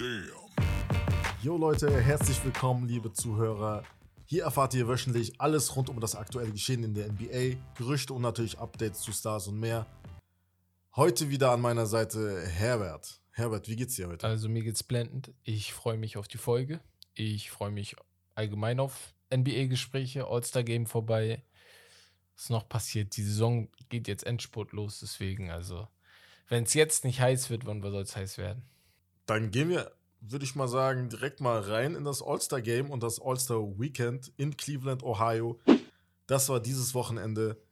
[0.00, 0.30] Damn.
[1.42, 3.84] Jo Leute, herzlich willkommen, liebe Zuhörer.
[4.24, 8.22] Hier erfahrt ihr wöchentlich alles rund um das aktuelle Geschehen in der NBA, Gerüchte und
[8.22, 9.86] natürlich Updates zu Stars und mehr.
[10.96, 13.20] Heute wieder an meiner Seite Herbert.
[13.32, 14.26] Herbert, wie geht's dir heute?
[14.26, 15.34] Also mir geht's blendend.
[15.42, 16.80] Ich freue mich auf die Folge.
[17.12, 17.94] Ich freue mich
[18.34, 21.42] allgemein auf NBA-Gespräche, All-Star-Game vorbei.
[22.36, 23.18] Was noch passiert?
[23.18, 25.88] Die Saison geht jetzt Endspurt los, deswegen, also,
[26.48, 28.62] wenn es jetzt nicht heiß wird, wann soll es heiß werden?
[29.30, 33.20] Dann gehen wir, würde ich mal sagen, direkt mal rein in das All-Star-Game und das
[33.20, 35.60] All-Star-Weekend in Cleveland, Ohio.
[36.26, 37.62] Das war dieses Wochenende.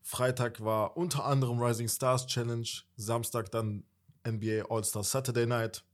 [0.00, 3.84] Freitag war unter anderem Rising Stars Challenge, Samstag dann
[4.26, 5.84] NBA All-Star Saturday Night.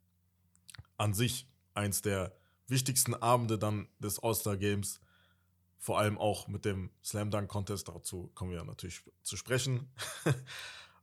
[0.96, 2.32] An sich eins der
[2.68, 5.00] wichtigsten Abende dann des All-Star Games.
[5.76, 9.92] Vor allem auch mit dem Slam Dunk Contest, dazu kommen wir natürlich zu sprechen.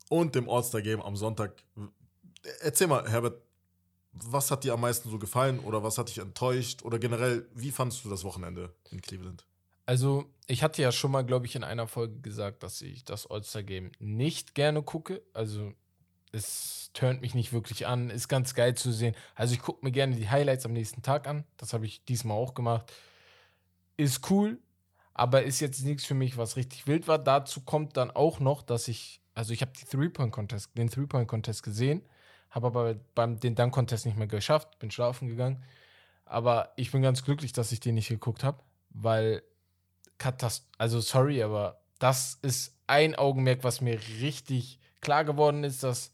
[0.10, 1.62] Und dem All-Star Game am Sonntag.
[2.62, 3.42] Erzähl mal, Herbert,
[4.26, 6.84] was hat dir am meisten so gefallen oder was hat dich enttäuscht?
[6.84, 9.46] Oder generell, wie fandest du das Wochenende in Cleveland?
[9.86, 13.26] Also, ich hatte ja schon mal, glaube ich, in einer Folge gesagt, dass ich das
[13.30, 15.22] All-Star-Game nicht gerne gucke.
[15.34, 15.72] Also,
[16.34, 18.10] es turnt mich nicht wirklich an.
[18.10, 19.16] Ist ganz geil zu sehen.
[19.34, 21.46] Also, ich gucke mir gerne die Highlights am nächsten Tag an.
[21.56, 22.92] Das habe ich diesmal auch gemacht.
[23.96, 24.60] Ist cool,
[25.14, 27.18] aber ist jetzt nichts für mich, was richtig wild war.
[27.18, 32.04] Dazu kommt dann auch noch, dass ich, also ich habe Three-Point-Contest, den Three-Point-Contest gesehen,
[32.50, 35.64] habe aber beim den Dunk-Contest nicht mehr geschafft, bin schlafen gegangen.
[36.26, 39.44] Aber ich bin ganz glücklich, dass ich den nicht geguckt habe, weil
[40.18, 46.12] Katast also sorry, aber das ist ein Augenmerk, was mir richtig klar geworden ist, dass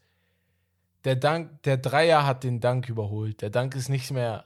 [1.04, 3.42] der Dank, der Dreier hat den Dank überholt.
[3.42, 4.46] Der Dank ist nicht mehr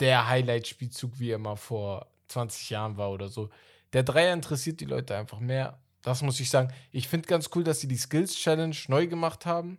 [0.00, 3.50] der Highlight-Spielzug, wie er mal vor 20 Jahren war oder so.
[3.92, 5.78] Der Dreier interessiert die Leute einfach mehr.
[6.02, 6.72] Das muss ich sagen.
[6.92, 9.78] Ich finde ganz cool, dass sie die Skills Challenge neu gemacht haben.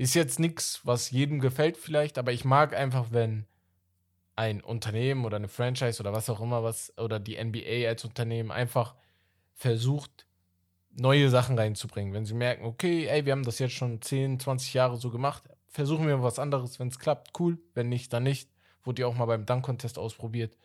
[0.00, 3.44] Ist jetzt nichts, was jedem gefällt vielleicht, aber ich mag einfach, wenn
[4.34, 8.50] ein Unternehmen oder eine Franchise oder was auch immer was oder die NBA als Unternehmen
[8.50, 8.94] einfach
[9.52, 10.24] versucht,
[10.88, 12.14] neue Sachen reinzubringen.
[12.14, 15.42] Wenn sie merken, okay, ey, wir haben das jetzt schon 10, 20 Jahre so gemacht,
[15.68, 16.78] versuchen wir was anderes.
[16.78, 17.58] Wenn es klappt, cool.
[17.74, 18.48] Wenn nicht, dann nicht.
[18.84, 20.56] Wurde ja auch mal beim Dunk-Contest ausprobiert.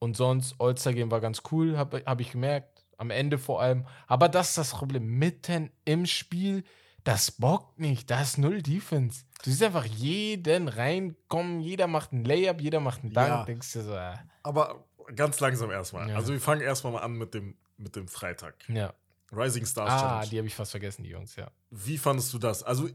[0.00, 2.84] Und sonst, All-Star-Game war ganz cool, habe hab ich gemerkt.
[2.96, 3.86] Am Ende vor allem.
[4.08, 5.06] Aber das ist das Problem.
[5.06, 6.64] Mitten im Spiel,
[7.04, 8.10] das bockt nicht.
[8.10, 9.24] Da ist null Defense.
[9.42, 13.28] Du siehst einfach jeden reinkommen, jeder macht einen Layup, jeder macht einen Dank.
[13.28, 13.44] Ja.
[13.44, 14.84] Denkst du so, äh, Aber
[15.16, 16.08] ganz langsam erstmal.
[16.10, 16.16] Ja.
[16.16, 18.54] Also wir fangen erstmal mal an mit dem, mit dem Freitag.
[18.68, 18.92] ja.
[19.32, 20.28] Rising Stars Ah, Challenge.
[20.30, 21.52] die habe ich fast vergessen, die Jungs, ja.
[21.70, 22.64] Wie fandest du das?
[22.64, 22.88] Also,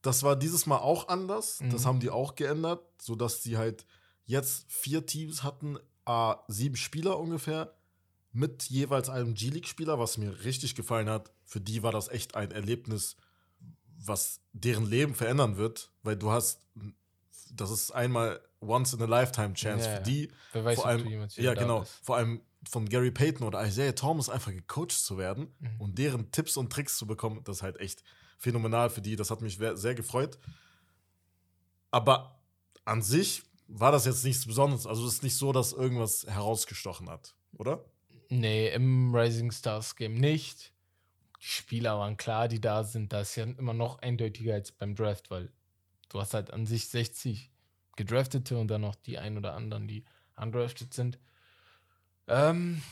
[0.00, 1.58] das war dieses Mal auch anders.
[1.72, 1.86] Das Mhm.
[1.88, 3.84] haben die auch geändert, sodass sie halt
[4.26, 5.76] jetzt vier Teams hatten,
[6.06, 7.74] äh, sieben Spieler ungefähr,
[8.32, 11.32] mit jeweils einem G-League-Spieler, was mir richtig gefallen hat.
[11.44, 13.16] Für die war das echt ein Erlebnis,
[13.98, 16.60] was deren Leben verändern wird, weil du hast,
[17.52, 20.30] das ist einmal once in a lifetime Chance Ja, für die.
[20.52, 21.92] Wer weiß, vor allem, ja genau, bist.
[22.02, 25.80] vor allem von Gary Payton oder Isaiah Thomas einfach gecoacht zu werden Mhm.
[25.80, 28.04] und deren Tipps und Tricks zu bekommen, das ist halt echt
[28.38, 29.16] phänomenal für die.
[29.16, 30.38] Das hat mich sehr gefreut.
[31.90, 32.38] Aber
[32.84, 34.86] an sich war das jetzt nichts Besonderes.
[34.86, 37.84] Also es ist nicht so, dass irgendwas herausgestochen hat, oder?
[38.30, 40.72] Nee, im Rising Stars Game nicht.
[41.40, 43.12] Die Spieler waren klar, die da sind.
[43.12, 45.50] Das ist ja immer noch eindeutiger als beim Draft, weil
[46.08, 47.50] du hast halt an sich 60
[47.96, 50.04] Gedraftete und dann noch die ein oder anderen, die
[50.36, 51.18] undrafted sind.
[52.28, 52.82] Ähm,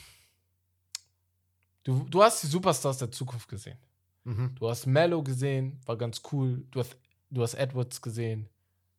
[1.84, 3.78] du, du hast die Superstars der Zukunft gesehen.
[4.25, 4.55] Mhm.
[4.56, 6.66] Du hast Mello gesehen, war ganz cool.
[6.72, 6.97] Du hast,
[7.31, 8.49] du hast Edwards gesehen.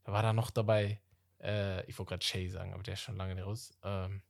[0.03, 1.01] Da war da noch dabei.
[1.41, 3.71] Äh, ich wollte gerade Shay sagen, aber der ist schon lange nicht raus.
[3.83, 4.21] Ähm,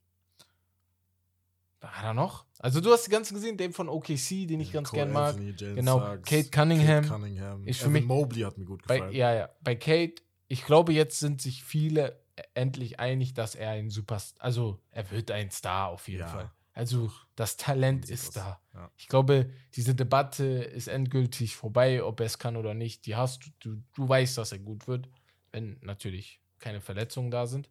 [1.80, 2.46] war da noch?
[2.58, 5.34] Also du hast die ganzen gesehen, den von OKC, den ich ganz Cole gern mag.
[5.36, 7.66] Anthony, Genau, Suggs, Kate Cunningham Cunningham.
[7.66, 9.14] ist für Evan mich- Mobley hat mir gut Bei, gefallen.
[9.14, 9.48] ja, ja.
[9.62, 10.16] Bei Kate,
[10.48, 12.20] ich glaube, jetzt sind sich viele
[12.54, 16.28] endlich einig, dass er ein Superstar, also er wird ein Star auf jeden Ja.
[16.28, 16.50] Fall.
[16.72, 18.34] Also das Talent ist aus.
[18.34, 18.60] da.
[18.74, 18.90] Ja.
[18.96, 23.06] Ich glaube, diese Debatte ist endgültig vorbei, ob er es kann oder nicht.
[23.06, 25.08] Die hast du, du, du weißt, dass er gut wird,
[25.50, 27.68] wenn natürlich keine Verletzungen da sind.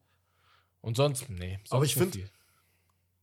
[0.81, 1.57] Und sonst, nee.
[1.63, 2.29] Sonst Aber ich nicht find- viel.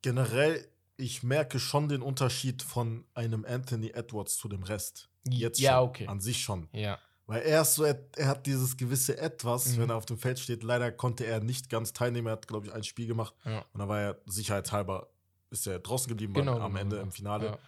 [0.02, 0.66] Generell,
[0.96, 5.08] ich merke schon den Unterschied von einem Anthony Edwards zu dem Rest.
[5.28, 5.88] Jetzt ja, schon.
[5.88, 6.06] okay.
[6.06, 6.68] An sich schon.
[6.72, 9.82] Ja, Weil er ist so, er, hat dieses gewisse Etwas, Mhm.
[9.82, 10.62] wenn er auf dem Feld steht.
[10.62, 12.28] Leider konnte er nicht ganz teilnehmen.
[12.28, 13.34] Er hat, glaube ich, ein Spiel gemacht.
[13.44, 13.64] ja.
[13.72, 15.08] Und da war er sicherheitshalber,
[15.50, 17.06] ist er draußen geblieben Genau, am genau, Ende genau.
[17.06, 17.46] im Finale.
[17.46, 17.58] Ja.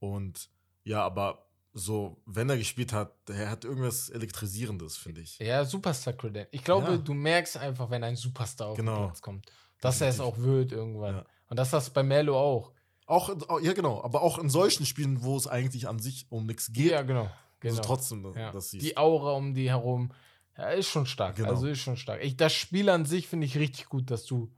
[0.00, 0.48] Und
[0.84, 5.38] ja, aber so, wenn er gespielt hat, er hat irgendwas Elektrisierendes, finde ich.
[5.38, 6.48] Ja, Superstar Credit.
[6.52, 6.96] Ich glaube, Ja.
[6.98, 8.96] du merkst einfach, wenn ein Superstar auf Genau.
[8.96, 9.46] den Platz kommt,
[9.80, 11.24] dass er es auch wird irgendwann.
[11.54, 12.72] Und das ist das bei Melo auch.
[13.06, 16.72] Auch, ja, genau, aber auch in solchen Spielen, wo es eigentlich an sich um nichts
[16.72, 17.30] geht, Ja, genau.
[17.60, 17.76] genau.
[17.76, 18.50] also trotzdem, ja.
[18.50, 20.10] dass sie Die Aura um die herum,
[20.58, 21.36] Ja, ist schon stark.
[21.36, 21.50] Genau.
[21.50, 22.24] Also ist schon stark.
[22.24, 24.50] Ich, das Spiel an sich finde ich richtig gut, dass du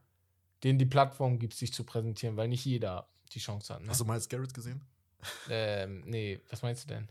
[0.64, 3.82] denen die Plattform gibst, sich zu präsentieren, weil nicht jeder die Chance hat.
[3.82, 3.90] Ne?
[3.90, 4.80] Hast du Miles Garrett gesehen?
[5.50, 7.08] Ähm, nee, was meinst du denn?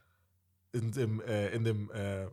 [0.72, 2.26] In dem, äh, in dem äh,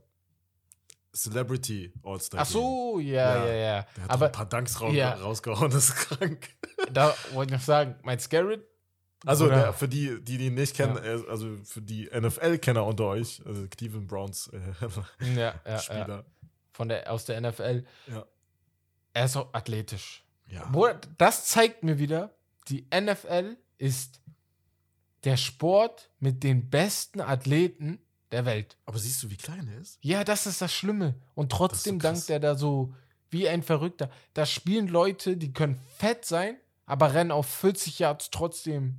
[1.14, 2.40] Celebrity All-Star.
[2.40, 3.86] Ach so, ja, Ja, ja, ja.
[3.96, 5.12] Der hat Aber ein paar Dunks ra ja.
[5.14, 6.48] rausgehauen, das ist krank.
[6.92, 8.66] da wollte ich noch sagen, Miles Garrett,
[9.26, 13.04] Also der, für die, die die ihn nicht kennen, äh, also für die NFL-Kenner unter
[13.08, 14.58] euch, also Cleveland Browns äh,
[15.34, 16.24] ja, ja, ja, Spieler.
[16.72, 18.24] von der, aus der NFL, Ja.
[19.12, 20.24] er ist auch athletisch.
[20.46, 20.66] Ja.
[20.70, 22.34] Bruder, das zeigt mir wieder,
[22.68, 24.20] die NFL ist
[25.24, 27.98] der Sport mit den besten Athleten
[28.32, 28.76] der Welt.
[28.86, 29.98] Aber siehst du, wie klein er ist?
[30.02, 31.14] Ja, das ist das Schlimme.
[31.34, 32.26] Und trotzdem krass.
[32.26, 32.94] dankt er da so
[33.30, 34.10] wie ein Verrückter.
[34.34, 36.56] Da spielen Leute, die können fett sein,
[36.86, 38.98] aber rennen auf 40 Yards trotzdem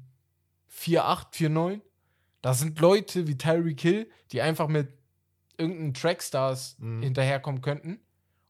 [0.72, 1.82] 4,8, 4,9.
[2.42, 4.90] Da sind Leute wie Tyreek Hill, die einfach mit
[5.58, 7.04] irgendeinen Trackstars Mhm.
[7.04, 8.00] hinterherkommen könnten.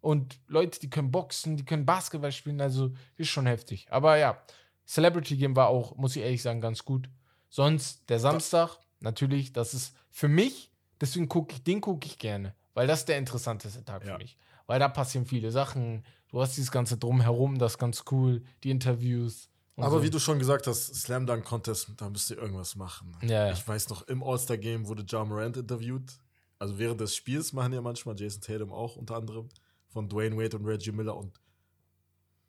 [0.02, 3.88] Und Leute, die können boxen, die können Basketball spielen, also ist schon heftig.
[3.90, 4.42] Aber ja,
[4.86, 7.10] Celebrity Game war auch, muss ich ehrlich sagen, ganz gut.
[7.50, 10.72] Sonst der Samstag, natürlich, das ist für mich,
[11.02, 14.14] deswegen gucke ich, den gucke ich gerne, weil das ist der interessanteste Tag Ja.
[14.14, 14.38] für mich.
[14.66, 16.06] Weil da passieren viele Sachen.
[16.30, 19.50] Du hast dieses ganze Drumherum, das ist ganz cool, die Interviews.
[19.76, 20.04] Aber so.
[20.04, 23.18] wie du schon gesagt hast, Slam Dunk Contest, da müsst ihr irgendwas machen.
[23.24, 23.52] Ja, ja.
[23.52, 26.14] Ich weiß noch, im All-Star Game wurde Ja Morant interviewt.
[26.60, 29.50] Also während des Spiels machen ja manchmal Jason Tatum auch unter anderem
[29.90, 31.40] von Dwayne Wade und Reggie Miller und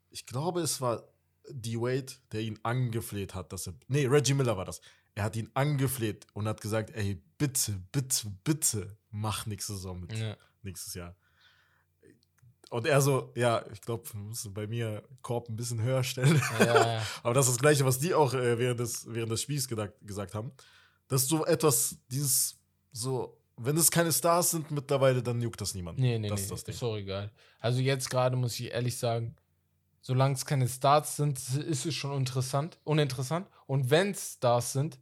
[0.09, 1.03] ich glaube, es war
[1.49, 1.75] D.
[1.79, 3.73] Wade, der ihn angefleht hat, dass er.
[3.87, 4.79] Nee, Reggie Miller war das.
[5.15, 10.17] Er hat ihn angefleht und hat gesagt, ey, bitte, bitte, bitte, mach nächste Saison mit.
[10.17, 10.37] Ja.
[10.61, 11.15] Nächstes Jahr.
[12.69, 16.41] Und er so, ja, ich glaube, wir müssen bei mir Korb ein bisschen höher stellen.
[16.59, 17.07] Ja, ja.
[17.23, 19.91] Aber das ist das Gleiche, was die auch äh, während, des, während des Spiels gedacht,
[20.01, 20.51] gesagt haben.
[21.07, 22.57] Das ist so etwas, dieses,
[22.91, 25.99] so, wenn es keine Stars sind mittlerweile, dann juckt das niemand.
[25.99, 26.75] Nee, nee, das nee, ist das Ding.
[26.75, 27.31] ist auch egal.
[27.59, 29.35] Also jetzt gerade muss ich ehrlich sagen,
[30.01, 33.47] solange es keine Stars sind, ist es schon interessant, uninteressant.
[33.67, 34.99] Und wenn es Stars sind,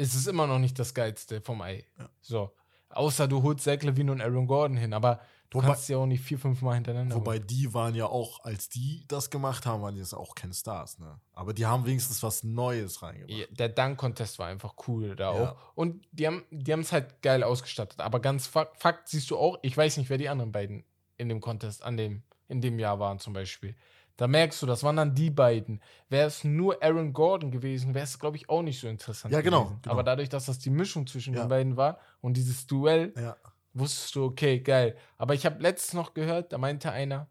[0.00, 1.84] ist es immer noch nicht das Geilste vom Ei.
[1.98, 2.08] Ja.
[2.20, 2.50] So.
[2.90, 5.20] Außer du holst Zach Levine und Aaron Gordon hin, aber
[5.50, 7.46] du Wobei- kannst ja auch nicht vier, fünf Mal hintereinander Wobei holen.
[7.46, 10.98] die waren ja auch, als die das gemacht haben, waren die jetzt auch keine Stars,
[10.98, 11.20] ne?
[11.32, 13.38] Aber die haben wenigstens was Neues reingebracht.
[13.38, 15.52] Ja, der Dunk-Contest war einfach cool da Ja.
[15.52, 15.56] auch.
[15.76, 18.00] Und die haben die es halt geil ausgestattet.
[18.00, 20.84] Aber ganz Fakt, Fakt siehst du auch, ich weiß nicht, wer die anderen beiden
[21.16, 23.76] in dem Contest an dem, in dem Jahr waren zum Beispiel.
[24.20, 25.80] Da merkst du, das waren dann die beiden.
[26.10, 29.40] Wäre es nur Aaron Gordon gewesen, wäre es, glaube ich, auch nicht so interessant Ja,
[29.40, 29.94] genau, genau.
[29.94, 31.44] Aber dadurch, dass das die Mischung zwischen Ja.
[31.44, 33.38] den beiden war und dieses Duell, Ja.
[33.72, 34.94] wusstest du, okay, geil.
[35.16, 37.28] Aber ich habe letztens noch gehört, da meinte einer,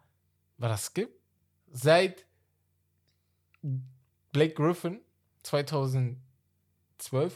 [0.57, 1.11] war das Skip?
[1.71, 2.25] Seit
[4.31, 4.99] Blake Griffin
[5.43, 6.17] 2012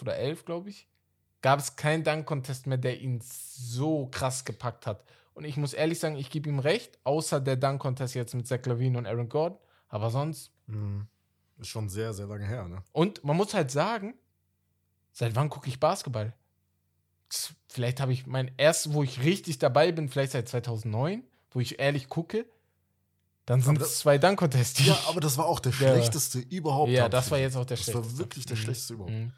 [0.01, 0.87] oder 11, glaube ich,
[1.43, 5.05] gab es keinen Dunk-Contest mehr, der ihn so krass gepackt hat.
[5.33, 8.65] Und ich muss ehrlich sagen, ich gebe ihm recht, außer der Dunk-Contest jetzt mit Zach
[8.65, 9.57] Lavine und Aaron Gordon.
[9.89, 10.51] Aber sonst.
[10.67, 11.07] Mhm.
[11.59, 12.83] Ist schon sehr, sehr lange her, ne?
[12.91, 14.15] Und man muss halt sagen,
[15.11, 16.33] seit wann gucke ich Basketball?
[17.69, 21.79] Vielleicht habe ich mein erstes, wo ich richtig dabei bin, vielleicht seit 2009, wo ich
[21.79, 22.45] ehrlich gucke.
[23.45, 24.85] Dann sind es zwei Dunk-Contests.
[24.85, 25.77] Ja, aber das war auch der Ja.
[25.77, 26.91] schlechteste überhaupt.
[26.91, 28.11] ja, das war jetzt auch der Das schlechteste.
[28.13, 28.61] war wirklich der Mhm.
[28.61, 29.13] schlechteste überhaupt.
[29.13, 29.33] Mhm.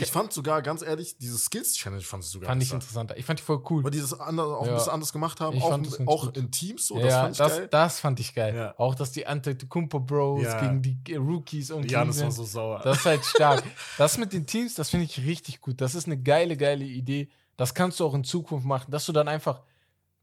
[0.00, 3.16] Ich fand sogar, ganz ehrlich, diese Skills-Challenge fand ich sogar Fand ich interessanter.
[3.16, 3.84] Ich fand die voll cool.
[3.84, 4.72] Weil die das andere, auch Ja.
[4.72, 5.56] ein bisschen anders gemacht haben.
[5.56, 7.68] Ich auch das ganz auch in Teams, so, das ja, fand ich das, geil.
[7.70, 8.54] das fand ich geil.
[8.56, 8.74] Ja.
[8.78, 10.60] Auch, dass die Antetokounmpo Bros Ja.
[10.60, 12.80] gegen die Rookies und Janis war Cleveland- so sauer.
[12.82, 13.62] Das ist halt stark.
[13.98, 15.80] Das mit den Teams, das finde ich richtig gut.
[15.80, 17.28] Das ist eine geile, geile Idee.
[17.56, 19.60] Das kannst du auch in Zukunft machen, dass du dann einfach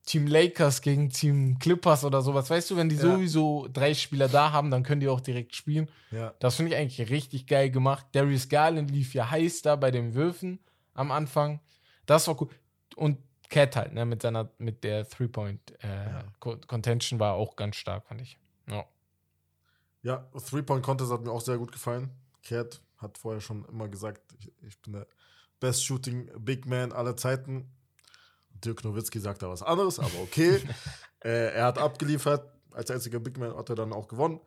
[0.05, 3.01] Team Lakers gegen Team Clippers oder sowas, weißt du, wenn die Ja.
[3.01, 5.89] sowieso drei Spieler da haben, dann können die auch direkt spielen.
[6.11, 6.33] ja.
[6.39, 8.05] Das finde ich eigentlich richtig geil gemacht.
[8.13, 10.59] Darius Garland lief ja heiß da bei den Würfen
[10.93, 11.59] am Anfang.
[12.05, 12.49] Das war cool.
[12.95, 13.17] Und
[13.49, 18.37] Cat halt, ne, mit seiner, mit der Three-Point-Contention war auch ganz stark, fand ich.
[18.69, 18.85] Ja.
[20.01, 22.09] Ja, Three-Point-Contest hat mir auch sehr gut gefallen.
[22.43, 25.07] Cat hat vorher schon immer gesagt, ich, ich bin der
[25.59, 27.69] Best Shooting Big Man aller Zeiten.
[28.63, 30.61] Dirk Nowitzki sagt da was anderes, aber okay.
[31.23, 32.51] äh, er hat abgeliefert.
[32.71, 34.39] Als einziger Big Man hat er dann auch gewonnen.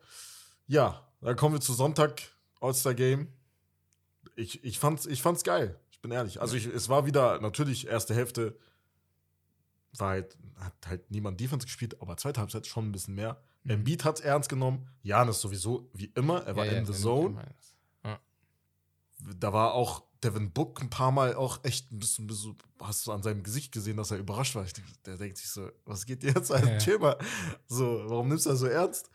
[0.65, 2.21] Ja, dann kommen wir zu Sonntag,
[2.61, 3.27] All-Star Game.
[4.35, 5.79] Ich, ich, fand's, ich fand's geil.
[5.91, 6.41] Ich bin ehrlich.
[6.41, 8.57] Also, ich, es war wieder natürlich erste Hälfte.
[9.97, 13.41] War halt, hat halt niemand Defense gespielt, aber zweite Halbzeit schon ein bisschen mehr.
[13.63, 13.71] Mhm.
[13.71, 14.87] Embiid hat's ernst genommen.
[15.03, 16.43] Janis sowieso, wie immer.
[16.45, 17.55] Er war Ja, ja, in the wenn du zone.
[19.37, 23.11] Da war auch Devin Book ein paar Mal auch echt ein bisschen, bisschen hast du
[23.11, 24.63] an seinem Gesicht gesehen, dass er überrascht war.
[24.65, 26.51] Ich, denk, der denkt sich so, was geht jetzt?
[26.51, 26.77] Alter, Ja.
[26.77, 27.17] chill mal.
[27.67, 29.09] So, warum nimmst du das so ernst?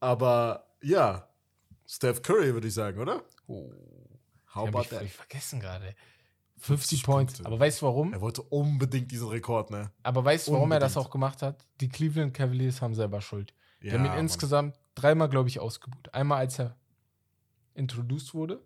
[0.00, 1.28] Aber ja,
[1.86, 3.22] Steph Curry würde ich sagen, oder?
[3.46, 3.70] Oh.
[4.54, 4.98] How about ich that?
[4.98, 5.94] völlig vergessen gerade.
[6.58, 7.32] 50 Points.
[7.34, 7.46] Punkte.
[7.46, 8.12] Aber weißt du warum?
[8.12, 9.90] Er wollte unbedingt diesen Rekord, ne?
[10.02, 11.06] Aber weißt du, warum er das Unbedingt.
[11.06, 11.66] auch gemacht hat?
[11.80, 13.52] Die Cleveland Cavaliers haben selber Schuld.
[13.82, 14.18] Die haben ihn Mann.
[14.18, 16.14] insgesamt dreimal, glaube ich, ausgebucht.
[16.14, 16.76] Einmal, als er
[17.74, 18.60] introduced wurde.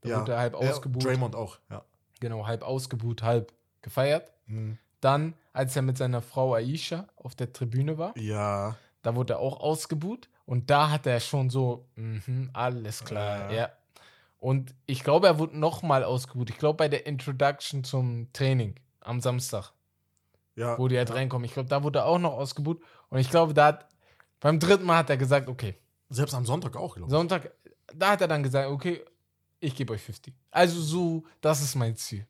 [0.00, 0.20] Da ja.
[0.20, 1.04] wurde er halb Ja, ausgebucht.
[1.04, 1.84] Draymond auch, ja.
[2.20, 3.52] Genau, halb ausgebucht, halb
[3.82, 4.32] gefeiert.
[4.46, 4.78] Mhm.
[5.00, 9.38] Dann, als er mit seiner Frau Aisha auf der Tribüne war, Ja, da wurde er
[9.38, 10.28] auch ausgebuht.
[10.44, 13.56] Und da hat er schon so, mhm, alles klar, Ja.
[13.56, 13.70] ja.
[14.38, 16.50] Und ich glaube, er wurde nochmal ausgebuht.
[16.50, 19.72] Ich glaube, bei der Introduction zum Training am Samstag,
[20.54, 20.78] ja.
[20.78, 21.16] wo die halt ja.
[21.16, 21.44] reinkommen.
[21.44, 22.80] Ich glaube, da wurde er auch noch ausgebuht.
[23.10, 23.86] Und ich glaube, da hat,
[24.40, 25.74] beim dritten Mal hat er gesagt, okay,
[26.08, 27.12] Selbst am Sonntag auch, glaube ich.
[27.12, 27.50] Sonntag,
[27.94, 29.04] da hat er dann gesagt, okay,
[29.60, 30.34] ich gebe euch 50.
[30.50, 32.26] Also so, das ist mein Ziel.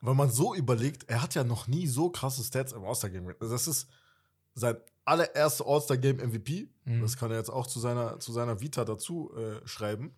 [0.00, 3.34] Wenn man so überlegt, er hat ja noch nie so krasse Stats im All-Star-Game.
[3.40, 3.88] Das ist
[4.54, 6.68] sein allererster All-Star-Game-MVP.
[6.84, 7.02] Mhm.
[7.02, 10.14] Das kann er jetzt auch zu seiner, zu seiner Vita dazu äh, schreiben.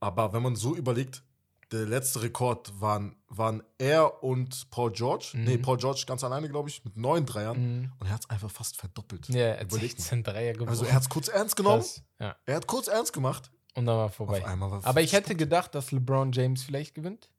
[0.00, 1.22] Aber wenn man so überlegt,
[1.70, 5.32] der letzte Rekord waren, waren er und Paul George.
[5.34, 5.44] Mhm.
[5.44, 7.58] Nee, Paul George ganz alleine, glaube ich, mit neun Dreiern.
[7.58, 7.92] Mhm.
[7.98, 9.28] Und er hat es einfach fast verdoppelt.
[9.28, 9.98] Ja, er hat Überleg mal.
[9.98, 10.68] 16 Dreier gebrochen.
[10.68, 11.84] Also er hat es kurz ernst genommen.
[12.18, 12.36] Ja.
[12.44, 13.50] Er hat kurz ernst gemacht.
[13.74, 14.44] Und dann war vorbei.
[14.44, 17.30] Aber ich hätte gedacht, dass LeBron James vielleicht gewinnt.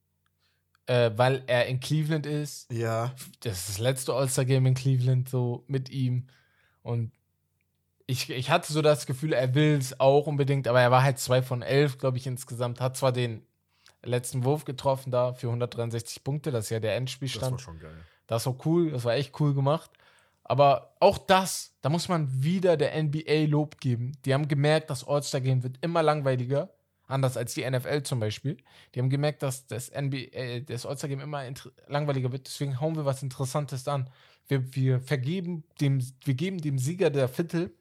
[0.86, 2.70] Äh, weil er in Cleveland ist.
[2.72, 6.28] Ja, Das ist das letzte All-Star-Game in Cleveland, so mit ihm.
[6.82, 7.14] Und
[8.06, 11.20] ich, ich hatte so das Gefühl, er will es auch unbedingt, aber er war halt
[11.20, 12.82] 2 von 11, glaube ich, insgesamt.
[12.82, 13.46] Hat zwar den
[14.04, 17.54] letzten Wurf getroffen da für 163 Punkte, das ist ja der das Endspielstand.
[17.54, 17.96] war schon geil.
[18.28, 19.92] Das war cool, das war echt cool gemacht.
[20.44, 24.14] Aber auch das, da muss man wieder der NBA Lob geben.
[24.26, 26.70] Die haben gemerkt, das All-Star-Game wird immer langweiliger,
[27.08, 28.58] anders als die NFL zum Beispiel.
[28.94, 31.44] Die haben gemerkt, dass das, NBA, äh, das All-Star-Game immer
[31.88, 32.48] langweiliger wird.
[32.48, 34.10] Deswegen hauen wir was Interessantes an.
[34.48, 37.74] Wir, wir vergeben dem, wir geben dem Sieger der Viertel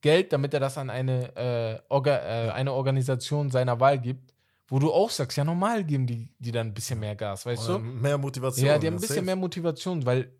[0.00, 4.32] Geld, damit er das an eine, äh, Orga, äh, eine Organisation seiner Wahl gibt,
[4.68, 7.68] wo du auch sagst, ja, normal geben die, die dann ein bisschen mehr Gas, weißt
[7.68, 7.84] Oder du?
[7.84, 8.66] Mehr Motivation.
[8.66, 9.26] Ja, die haben ein ja, bisschen safe.
[9.26, 10.32] mehr Motivation, weil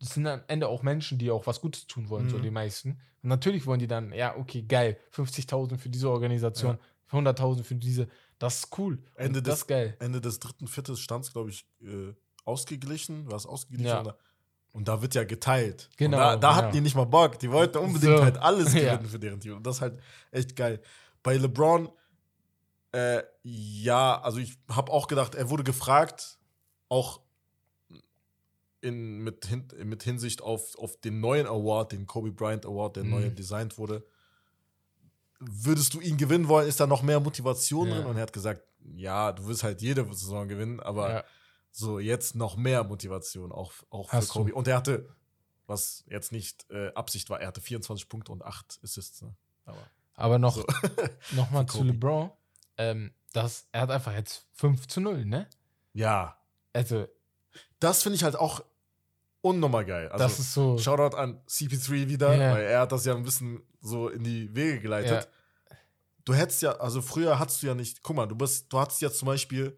[0.00, 2.42] es sind am Ende auch Menschen, die auch was Gutes tun wollen, so Mhm.
[2.42, 2.90] die meisten.
[3.22, 6.78] Und natürlich wollen die dann, ja, okay, geil, 50.000 für diese Organisation,
[7.10, 8.08] 100.000 für diese,
[8.38, 8.98] das ist cool.
[9.14, 9.96] Ende das des- ist geil.
[9.98, 13.30] Ende des dritten Viertels stand es, glaube ich, äh, ausgeglichen.
[13.30, 13.88] War es ausgeglichen?
[13.88, 14.00] Ja.
[14.00, 14.16] Oder?
[14.72, 15.90] Und da wird ja geteilt.
[15.96, 16.54] Genau, Und da da genau.
[16.62, 17.38] hatten die nicht mal Bock.
[17.38, 18.22] Die wollten unbedingt So.
[18.24, 18.94] halt alles Ja.
[18.96, 19.56] gewinnen für deren Team.
[19.56, 19.98] Und das ist halt
[20.30, 20.80] echt geil.
[21.22, 21.88] Bei LeBron,
[22.92, 26.38] äh, ja, also ich habe auch gedacht, er wurde gefragt,
[26.88, 27.20] auch
[28.80, 33.04] in, mit, hin, mit Hinsicht auf, auf den neuen Award, den Kobe Bryant Award, der
[33.04, 33.10] Mhm.
[33.10, 34.04] neu designt wurde.
[35.38, 36.68] Würdest du ihn gewinnen wollen?
[36.68, 37.94] Ist da noch mehr Motivation Ja.
[37.94, 38.06] drin?
[38.06, 38.62] Und er hat gesagt,
[38.94, 41.24] ja, du wirst halt jede Saison gewinnen, aber Ja.
[41.70, 44.32] so jetzt noch mehr Motivation auch, auch für Hast du.
[44.40, 44.54] Kobe.
[44.54, 45.08] Und er hatte,
[45.66, 49.22] was jetzt nicht äh, Absicht war, er hatte 24 Punkte und 8 Assists.
[49.22, 49.34] Ne?
[49.66, 50.64] Aber Aber noch, so.
[51.32, 51.84] noch mal Für zu.
[51.84, 52.30] LeBron.
[52.80, 55.46] Ähm, das, er hat einfach jetzt 5 zu 0, ne?
[55.92, 56.36] ja,
[56.72, 57.06] Also,
[57.78, 58.64] das finde ich halt auch
[59.42, 60.08] unnormal geil.
[60.08, 60.78] Also, das ist so.
[60.78, 62.52] Shoutout an CP3 wieder, Ja.
[62.54, 65.28] weil er hat das ja ein bisschen so in die Wege geleitet.
[66.24, 69.00] Du hättest ja, also früher hattest du ja nicht, guck mal, du bist, du hattest
[69.00, 69.76] ja zum Beispiel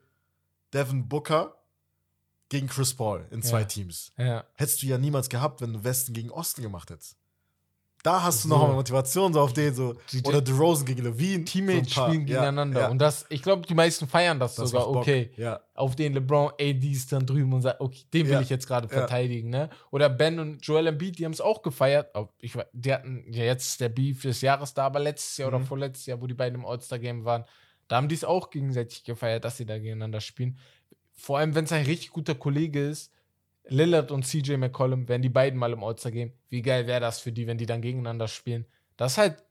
[0.75, 1.57] Devin Booker
[2.49, 3.67] gegen Chris Paul in zwei Ja.
[3.67, 4.13] Teams.
[4.19, 4.45] Ja.
[4.55, 7.17] Hättest du ja niemals gehabt, wenn du Westen gegen Osten gemacht hättest.
[8.03, 8.57] Da hast du So.
[8.57, 9.95] noch mal Motivation so auf den so.
[10.11, 11.45] Die- Oder DeRozan gegen Levine.
[11.45, 12.81] Teammates so spielen ja, gegeneinander.
[12.83, 14.89] Ja, Und das, ich glaube, die meisten feiern das, das sogar.
[14.89, 18.41] Okay, Ja, auf den LeBron AD ist dann drüben und sagt, okay, den will Ja.
[18.41, 18.93] ich jetzt gerade Ja.
[18.93, 19.71] verteidigen, ne?
[19.93, 22.11] Oder Ben und Joel Embiid, die haben es auch gefeiert.
[22.41, 25.57] Ich, die hatten ja jetzt der Beef des Jahres da, aber letztes Jahr Mhm.
[25.57, 27.45] oder vorletztes Jahr, wo die beiden im All-Star-Game waren,
[27.87, 30.59] da haben die es auch gegenseitig gefeiert, dass sie da gegeneinander spielen.
[31.13, 33.13] Vor allem, wenn es ein richtig guter Kollege ist,
[33.65, 36.33] Lillard und CJ McCollum, wären die beiden mal im All-Star-Game.
[36.49, 38.67] Wie geil wäre das für die, wenn die dann gegeneinander spielen?
[38.97, 39.43] Das ist halt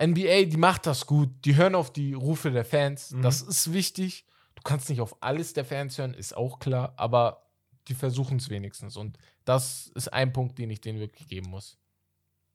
[0.00, 1.30] NBA, die macht das gut.
[1.44, 3.10] Die hören auf die Rufe der Fans.
[3.10, 3.22] Mhm.
[3.22, 4.24] Das ist wichtig.
[4.54, 7.48] Du kannst nicht auf alles der Fans hören, ist auch klar, aber
[7.86, 8.96] die versuchen es wenigstens.
[8.96, 11.78] Und das ist ein Punkt, den ich denen wirklich geben muss.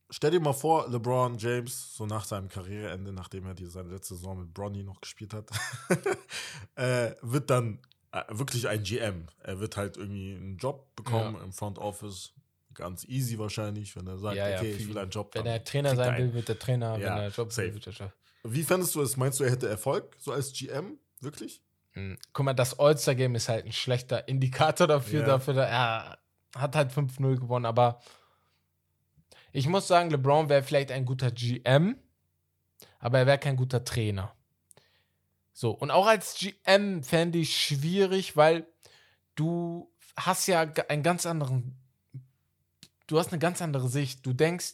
[0.09, 4.15] Stell dir mal vor, LeBron James, so nach seinem Karriereende, nachdem er die, seine letzte
[4.15, 5.49] Saison mit Bronny noch gespielt hat,
[6.75, 7.79] äh, wird dann
[8.29, 9.27] wirklich ein GM.
[9.41, 12.33] Er wird halt irgendwie einen Job bekommen im Front Office.
[12.73, 15.33] Ganz easy wahrscheinlich, wenn er sagt, Ja, ja, okay, ich will einen Job.
[15.35, 16.97] Wenn er Trainer er sein will, wird er Trainer.
[16.97, 17.67] Ja, Wenn er Job safe.
[17.67, 18.11] will, wird er Job.
[18.43, 19.15] Wie fändest du es?
[19.15, 20.97] Meinst du, er hätte Erfolg, so als GM?
[21.21, 21.61] Wirklich?
[21.91, 22.17] Hm.
[22.33, 25.25] Guck mal, das All-Star-Game ist halt ein schlechter Indikator dafür, Ja.
[25.27, 26.17] dafür da, er
[26.59, 27.99] hat halt 5-0 gewonnen, aber
[29.51, 31.95] ich muss sagen, LeBron wäre vielleicht ein guter GM,
[32.99, 34.33] aber er wäre kein guter Trainer.
[35.53, 38.65] So, und auch als GM fände ich schwierig, weil
[39.35, 41.77] du hast ja einen ganz anderen,
[43.07, 44.25] du hast eine ganz andere Sicht.
[44.25, 44.73] Du denkst,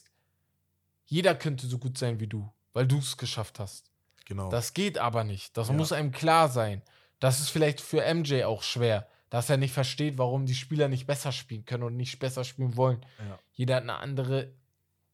[1.06, 3.90] jeder könnte so gut sein wie du, weil du es geschafft hast.
[4.26, 4.48] Genau.
[4.48, 5.56] Das geht aber nicht.
[5.56, 5.74] Das Ja.
[5.74, 6.82] muss einem klar sein.
[7.18, 11.06] Das ist vielleicht für MJ auch schwer, dass er nicht versteht, warum die Spieler nicht
[11.06, 13.04] besser spielen können und nicht besser spielen wollen.
[13.18, 13.38] Ja.
[13.52, 14.52] Jeder hat eine andere,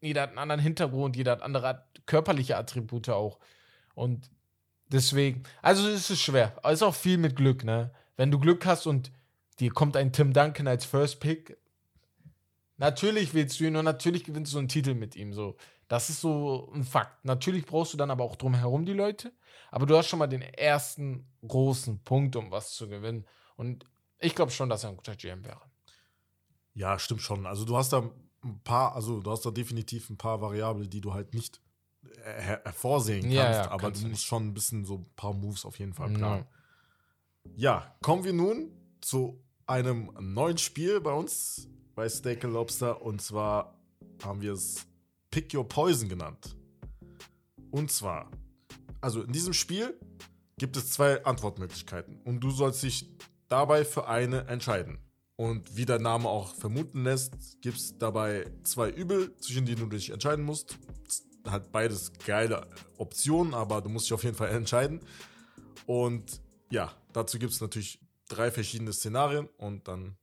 [0.00, 3.38] jeder hat einen anderen Hintergrund, jeder hat andere körperliche Attribute auch.
[3.94, 4.30] Und
[4.88, 6.56] deswegen, also es ist schwer.
[6.62, 7.92] Es ist auch viel mit Glück, ne?
[8.16, 9.12] Wenn du Glück hast und
[9.60, 11.56] dir kommt ein Tim Duncan als First Pick,
[12.76, 15.32] natürlich willst du ihn und natürlich gewinnst du einen Titel mit ihm.
[15.32, 15.56] So.
[15.88, 17.24] Das ist so ein Fakt.
[17.24, 19.32] Natürlich brauchst du dann aber auch drumherum die Leute.
[19.70, 23.26] Aber du hast schon mal den ersten großen Punkt, um was zu gewinnen.
[23.56, 23.86] Und
[24.18, 25.60] ich glaube schon, dass er ein guter GM wäre.
[26.74, 27.46] Ja, stimmt schon.
[27.46, 28.10] Also du hast da
[28.42, 31.60] ein paar, also du hast da definitiv ein paar Variablen, die du halt nicht
[32.24, 34.26] her hervorsehen kannst, Ja, ja, aber kannst du musst nicht.
[34.26, 36.44] schon ein bisschen so ein paar Moves auf jeden Fall planen.
[37.54, 38.70] Ja, kommen wir nun
[39.00, 43.78] zu einem neuen Spiel bei uns bei Steak and Lobster und zwar
[44.22, 44.86] haben wir es
[45.30, 46.56] Pick Your Poison genannt.
[47.70, 48.30] Und zwar,
[49.00, 49.98] also in diesem Spiel
[50.58, 53.08] gibt es zwei Antwortmöglichkeiten und du sollst dich
[53.48, 54.98] dabei für eine entscheiden.
[55.36, 59.86] Und wie der Name auch vermuten lässt, gibt es dabei zwei Übel, zwischen denen du
[59.86, 60.78] dich entscheiden musst.
[61.46, 62.66] Hat beides geile
[62.98, 65.00] Optionen, aber du musst dich auf jeden Fall entscheiden.
[65.86, 70.16] Und ja, dazu gibt es natürlich drei verschiedene Szenarien und dann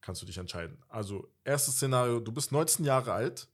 [0.00, 0.78] kannst du dich entscheiden.
[0.88, 3.48] Also, erstes Szenario: Du bist 19 Jahre alt,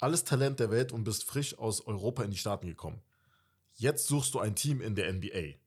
[0.00, 3.02] alles Talent der Welt und bist frisch aus Europa in die Staaten gekommen.
[3.74, 5.58] Jetzt suchst du ein Team in der NBA.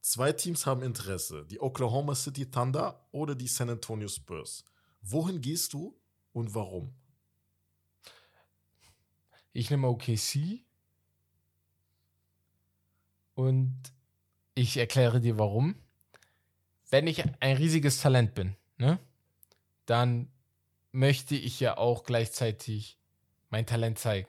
[0.00, 4.64] Zwei Teams haben Interesse: die Oklahoma City Thunder oder die San Antonio Spurs.
[5.00, 5.98] Wohin gehst du
[6.32, 6.94] und warum?
[9.58, 10.62] Ich nehme OKC
[13.34, 13.74] und
[14.54, 15.74] ich erkläre dir warum.
[16.90, 19.00] Wenn ich ein riesiges Talent bin, ne,
[19.84, 20.30] dann
[20.92, 23.00] möchte ich ja auch gleichzeitig
[23.50, 24.28] mein Talent zeigen.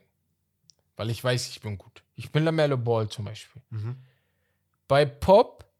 [0.95, 2.03] Weil ich weiß, ich bin gut.
[2.15, 3.61] Ich bin LaMelo Ball zum Beispiel.
[4.87, 5.71] Bei Pop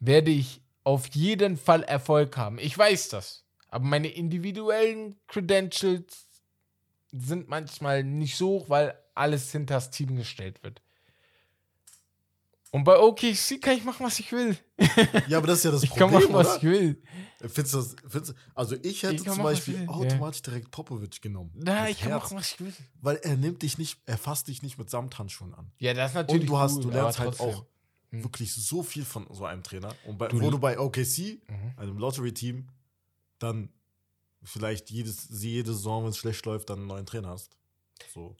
[0.00, 2.58] werde ich auf jeden Fall Erfolg haben.
[2.58, 3.46] Ich weiß das.
[3.68, 6.26] Aber meine individuellen Credentials
[7.12, 10.80] sind manchmal nicht so hoch, weil alles hinter das Team gestellt wird.
[12.70, 14.56] Und bei OKC kann ich machen, was ich will.
[15.28, 16.56] Ja, aber das ist ja das Ich kann Problem, machen, was oder?
[16.56, 17.02] ich will.
[17.40, 19.86] Findest du das, findest also ich hätte Ich kann zum machen, was Beispiel ich will,
[19.86, 19.92] ja.
[19.92, 21.50] automatisch direkt Popovic genommen.
[21.54, 22.22] Na, Mit ich kann Herz.
[22.22, 22.72] machen, was ich will.
[23.02, 25.70] Weil er nimmt dich nicht, er fasst dich nicht mit Samthandschuhen an.
[25.78, 27.66] Ja, das ist natürlich Und du hast, cool, du lernst halt auch
[28.10, 28.24] Hm.
[28.24, 29.94] wirklich so viel von so einem Trainer.
[30.06, 31.72] Und bei, Du wo du bei OKC, Mhm.
[31.76, 32.68] einem Lottery-Team,
[33.38, 33.68] dann
[34.44, 37.56] vielleicht jedes, jede Saison, wenn es schlecht läuft, dann einen neuen Trainer hast.
[38.12, 38.36] So.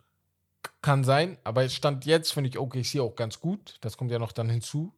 [0.81, 3.79] Kann sein, aber Stand jetzt finde ich OKC auch ganz gut.
[3.81, 4.93] Das kommt ja noch dann hinzu.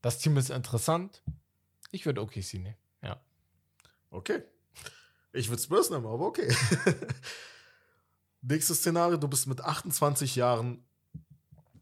[0.00, 1.22] Das Team ist interessant.
[1.90, 2.76] Ich würde OKC nehmen.
[3.02, 3.20] Ja.
[4.10, 4.42] Okay.
[5.32, 6.54] Ich würde Spurs nehmen, aber okay.
[8.42, 10.84] Nächstes Szenario: Du bist mit 28 Jahren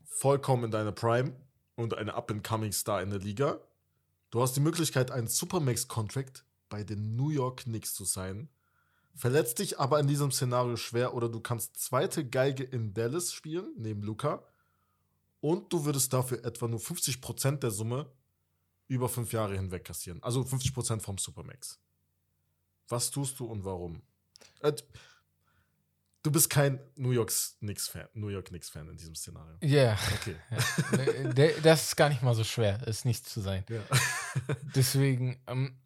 [0.04, 1.36] vollkommen in deiner Prime
[1.74, 3.60] und eine Up-and-Coming-Star in der Liga.
[4.30, 8.48] Du hast die Möglichkeit, einen Supermax-Contract bei den New York Knicks zu sein.
[9.14, 13.72] Verletzt dich aber in diesem Szenario schwer oder du kannst zweite Geige in Dallas spielen,
[13.76, 14.42] neben Luca.
[15.40, 18.10] Und du würdest dafür etwa nur 50% der Summe
[18.88, 20.22] über fünf Jahre hinweg kassieren.
[20.22, 21.78] Also 50% vom Supermax.
[22.88, 24.02] Was tust du und warum?
[24.60, 24.72] Äh,
[26.22, 29.56] du bist kein New York Knicks Fan, New York Knicks Fan in diesem Szenario.
[29.62, 29.98] Ja.
[30.14, 30.36] Okay.
[30.92, 31.32] Yeah.
[31.32, 33.64] Der- das ist gar nicht mal so schwer, ist nicht zu sein.
[33.68, 33.82] Ja.
[34.74, 35.76] Deswegen, ähm,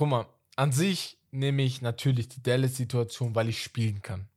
[0.00, 4.30] guck mal, an sich nehme ich natürlich die Dallas-Situation, weil ich spielen kann.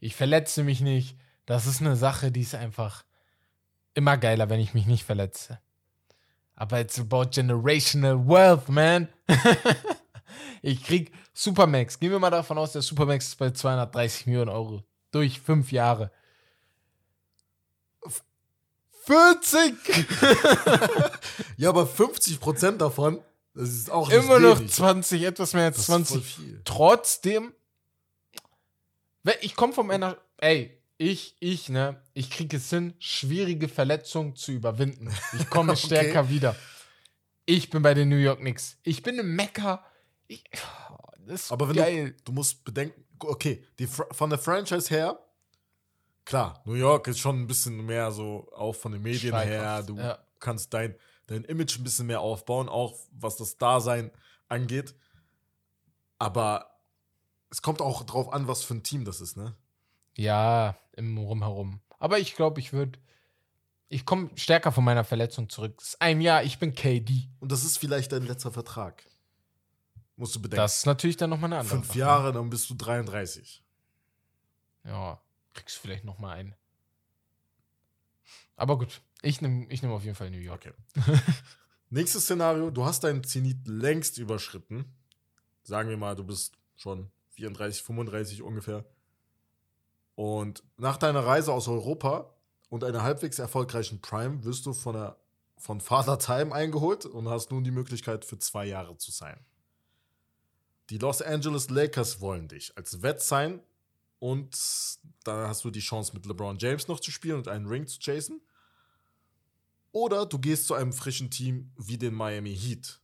[0.00, 1.16] Ich verletze mich nicht.
[1.46, 3.04] Das ist eine Sache, die ist einfach
[3.94, 5.60] immer geiler, wenn ich mich nicht verletze.
[6.56, 9.06] Aber it's about generational wealth, man.
[10.62, 12.00] ich krieg Supermax.
[12.00, 14.82] Gehen wir mal davon aus, der Supermax ist bei 230 Millionen Euro.
[15.12, 16.10] Durch fünf Jahre.
[19.04, 19.74] 40!
[21.56, 23.22] ja, aber 50% davon,
[23.54, 24.72] das ist auch Immer noch wenig.
[24.72, 26.24] 20, etwas mehr als Das ist voll 20.
[26.34, 26.60] viel.
[26.64, 27.52] Trotzdem,
[29.40, 34.52] ich komme vom einer, ey, ich, ich, ne, ich kriege es hin, schwierige Verletzungen zu
[34.52, 35.12] überwinden.
[35.38, 35.86] Ich komme Okay.
[35.86, 36.54] stärker wieder.
[37.46, 38.78] Ich bin bei den New York Knicks.
[38.82, 39.84] Ich bin im Mekka.
[40.28, 40.44] Ich,
[41.26, 42.10] das ist Aber wenn geil.
[42.18, 45.18] du, du musst bedenken, okay, die, von der Franchise her,
[46.24, 49.96] klar, New York ist schon ein bisschen mehr so, auch von den Medien her, du
[49.96, 50.18] ja.
[50.40, 50.94] kannst dein,
[51.26, 54.10] dein Image ein bisschen mehr aufbauen, auch was das Dasein
[54.48, 54.94] angeht.
[56.18, 56.78] Aber
[57.50, 59.54] es kommt auch drauf an, was für ein Team das ist, ne?
[60.16, 61.80] Ja, im Rumherum.
[61.98, 62.98] Aber ich glaube, ich würde.
[63.88, 65.76] Ich komme stärker von meiner Verletzung zurück.
[65.78, 67.28] Es ist ein Jahr, ich bin KD.
[67.38, 69.04] Und das ist vielleicht dein letzter Vertrag.
[70.16, 70.62] Musst du bedenken.
[70.62, 71.76] Das ist natürlich dann nochmal eine andere.
[71.76, 71.98] Fünf Sache.
[71.98, 73.64] Jahre, dann bist du 33.
[74.84, 75.20] Ja,
[75.52, 76.54] kriegst du vielleicht noch mal einen.
[78.56, 80.66] Aber gut, ich nehme ich nehm auf jeden Fall New York.
[80.66, 81.18] Okay.
[81.90, 84.84] Nächstes Szenario, du hast deinen Zenit längst überschritten.
[85.62, 88.84] Sagen wir mal, du bist schon 34, 35 ungefähr.
[90.14, 92.34] Und nach deiner Reise aus Europa
[92.68, 95.16] und einer halbwegs erfolgreichen Prime wirst du von, der,
[95.56, 99.44] von Father Time eingeholt und hast nun die Möglichkeit für zwei Jahre zu sein.
[100.90, 103.60] Die Los Angeles Lakers wollen dich als Wett sein
[104.18, 104.56] und
[105.24, 107.98] da hast du die Chance mit LeBron James noch zu spielen und einen Ring zu
[107.98, 108.40] chasen.
[109.94, 112.98] Oder du gehst zu einem frischen Team wie den Miami Heat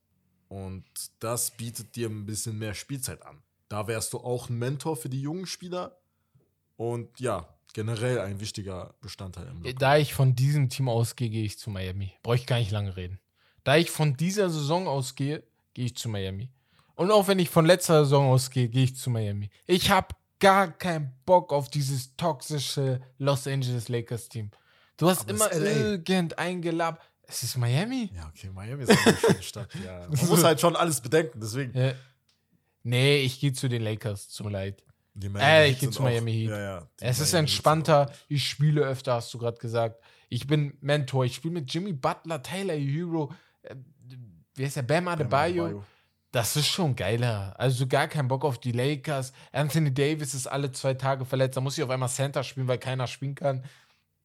[0.49, 0.85] und
[1.21, 3.45] das bietet dir ein bisschen mehr Spielzeit an.
[3.69, 5.97] Da wärst du auch ein Mentor für die jungen Spieler
[6.77, 9.79] und ja, generell ein wichtiger Bestandteil im Look.
[9.79, 12.13] Da ich von diesem Team ausgehe, gehe ich zu Miami.
[12.25, 13.21] Brauche ich gar nicht lange reden.
[13.63, 16.51] Da ich von dieser Saison ausgehe, gehe ich zu Miami.
[16.97, 19.49] Und auch wenn ich von letzter Saison ausgehe, gehe ich zu Miami.
[19.69, 20.09] Ich habe
[20.41, 24.51] gar keinen Bock auf dieses toxische Los Angeles Lakers Team.
[25.01, 27.03] Du hast Aber immer ist irgendein Gelab.
[27.27, 28.11] Es ist Miami.
[28.15, 29.69] Ja, okay, Miami ist eine schöne Stadt.
[29.85, 30.07] Ja.
[30.11, 31.77] Man muss halt schon alles bedenken, deswegen.
[31.79, 31.93] Ja.
[32.83, 34.39] Nee, ich gehe zu den Lakers.
[34.41, 34.83] Mir leid.
[35.15, 36.51] Die Äh, Heat ich geh sind zu Miami Heat.
[36.51, 38.13] Ja, ja, Es ist Miami Heat entspannter.
[38.29, 40.03] Ich spiele öfter, hast du gerade gesagt.
[40.29, 41.25] Ich bin Mentor.
[41.25, 43.33] Ich spiele mit Jimmy Butler, Tyler Hero.
[43.63, 43.77] Äh,
[44.55, 44.83] wer ist der?
[44.83, 45.85] Bam auch- Adebayo.
[46.33, 47.55] Das ist schon geiler.
[47.59, 49.33] Also gar kein Bock auf die Lakers.
[49.51, 51.57] Anthony Davis ist alle zwei Tage verletzt.
[51.57, 53.65] Da muss ich auf einmal Center spielen, weil keiner spielen kann.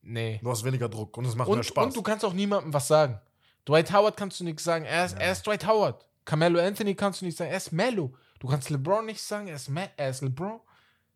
[0.08, 0.40] Nee.
[0.44, 1.86] Du hast weniger Druck und es macht mehr Und, Spaß.
[1.88, 3.20] und du kannst auch niemandem was sagen.
[3.68, 4.86] Dwight Howard kannst du nichts sagen.
[4.86, 5.20] Er ist, Ja.
[5.22, 6.08] er ist Dwight Howard.
[6.24, 7.50] Carmelo Anthony kannst du nicht sagen.
[7.52, 8.14] Er ist Melo.
[8.40, 9.48] Du kannst LeBron nicht sagen.
[9.48, 10.60] Er ist, Ma er ist LeBron.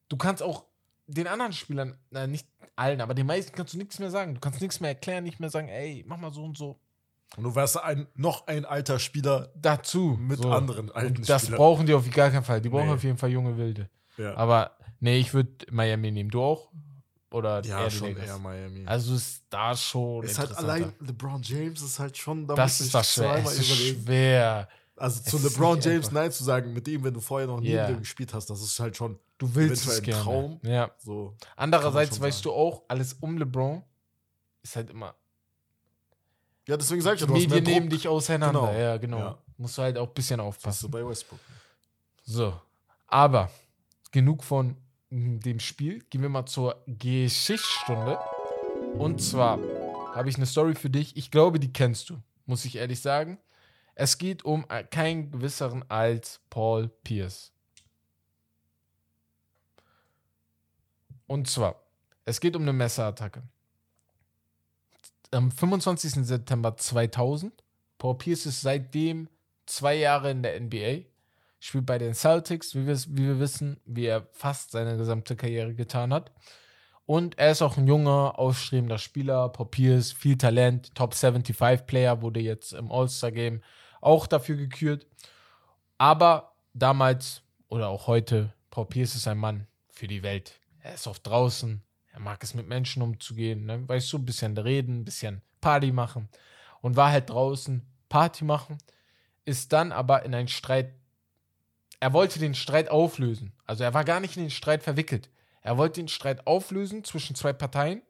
[0.08, 0.66] Du kannst auch
[1.06, 4.34] den anderen Spielern, na, nicht allen, aber den meisten kannst du nichts mehr sagen.
[4.36, 6.80] Du kannst nichts mehr erklären, nicht mehr sagen, ey, mach mal so und so.
[7.38, 10.18] Und du wärst ein, noch ein alter Spieler Dazu.
[10.20, 10.52] mit so.
[10.52, 11.58] anderen alten das Spielern.
[11.58, 12.62] brauchen die auf gar keinen Fall.
[12.62, 12.94] Die brauchen Nee.
[12.94, 13.90] auf jeden Fall junge Wilde.
[14.18, 14.36] ja.
[14.36, 16.30] Aber nee, ich würde Miami nehmen.
[16.32, 16.72] Du auch?
[17.32, 18.86] Oder ja, eher die schon eher Miami.
[18.88, 20.24] Also ist da schon.
[20.24, 23.36] ist halt allein LeBron James ist halt schon, da Das ist das schwer.
[23.46, 24.04] Es ist überlegen.
[24.04, 24.70] schwer.
[24.96, 26.12] Also zu Es LeBron James einfach.
[26.12, 27.84] Nein zu sagen, mit dem, wenn du vorher noch nie Ja.
[27.88, 30.22] mit dem gespielt hast, das ist halt schon Du willst es gerne.
[30.24, 30.60] Traum.
[30.64, 30.92] Ja.
[30.98, 31.36] so.
[31.56, 32.44] Andererseits weißt sagen.
[32.44, 33.84] du auch, alles um LeBron
[34.64, 35.16] ist halt immer.
[36.68, 38.60] Ja, deswegen sag ich ja, Die du Medien nehmen dich auseinander.
[38.68, 38.74] Genau.
[38.80, 39.18] Ja, genau.
[39.20, 39.38] Ja.
[39.58, 40.92] Musst du halt auch ein bisschen Das hast du aufpassen.
[40.92, 41.40] bei Westbrook.
[42.24, 42.60] So.
[43.08, 43.50] Aber
[44.12, 44.76] genug von
[45.10, 46.00] dem Spiel.
[46.10, 48.20] Gehen wir mal zur Geschichtsstunde.
[48.98, 49.60] Und zwar
[50.16, 51.16] habe ich eine Story für dich.
[51.18, 53.38] Ich glaube, die kennst du, muss ich ehrlich sagen.
[53.96, 57.52] Es geht um keinen gewisseren als Paul Pierce.
[61.28, 61.84] Und zwar,
[62.26, 63.44] es geht um eine Messerattacke.
[65.32, 66.26] Am 25.
[66.26, 67.54] September 2000,
[68.00, 69.30] Paul Pierce ist seitdem
[69.66, 71.06] zwei Jahre in der NBA,
[71.60, 75.74] spielt bei den Celtics, wie wir, wie wir wissen, wie er fast seine gesamte Karriere
[75.74, 76.32] getan hat.
[77.06, 79.50] Und er ist auch ein junger, aufstrebender Spieler.
[79.50, 83.64] Paul Pierce, viel Talent, Top 75 Player, wurde jetzt im All-Star-Game
[84.00, 85.08] auch dafür gekürt.
[85.98, 90.60] Aber damals oder auch heute, Paul Pierce ist ein Mann für die Welt.
[90.82, 93.88] Er ist oft draußen, er mag es mit Menschen umzugehen, ne?
[93.88, 96.30] weißt du, ein bisschen reden, ein bisschen Party machen.
[96.82, 98.78] Und war halt draußen Party machen,
[99.46, 100.94] ist dann aber in einen Streit.
[102.00, 103.54] Er wollte den Streit auflösen.
[103.66, 105.30] Also er war gar nicht in den Streit verwickelt.
[105.62, 108.02] Er wollte den Streit auflösen zwischen zwei Parteien,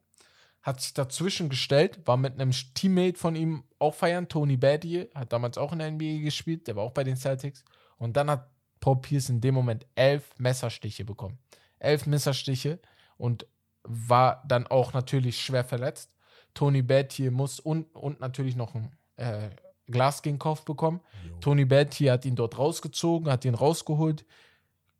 [0.61, 5.33] hat sich dazwischen gestellt, war mit einem Teammate von ihm auch feiern, Tony Badie, hat
[5.33, 7.63] damals auch in der NBA gespielt, der war auch bei den Celtics.
[7.97, 8.49] Und dann hat
[8.79, 11.39] Paul Pierce in dem Moment elf Messerstiche bekommen.
[11.79, 12.79] Elf Messerstiche
[13.17, 13.47] und
[13.83, 16.13] war dann auch natürlich schwer verletzt.
[16.53, 19.49] Tony Badie muss und, und natürlich noch ein äh,
[19.91, 21.01] Glas gegen den Kopf bekommen.
[21.41, 24.25] Tony Betty hat ihn dort rausgezogen, hat ihn rausgeholt.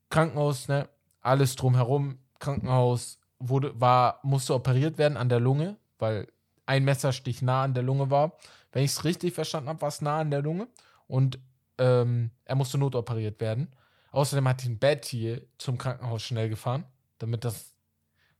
[0.10, 0.89] Krankenhaus, ne?
[1.21, 2.19] Alles drumherum.
[2.39, 6.28] Krankenhaus wurde, war, musste operiert werden an der Lunge, weil
[6.65, 8.34] ein Messerstich nah an der Lunge war.
[8.71, 10.67] Wenn ich es richtig verstanden habe, war es nah an der Lunge.
[11.08, 11.39] Und
[11.78, 13.73] ähm, er musste notoperiert werden.
[14.12, 16.86] Außerdem hat ihn Betty zum Krankenhaus schnell gefahren,
[17.17, 17.73] damit das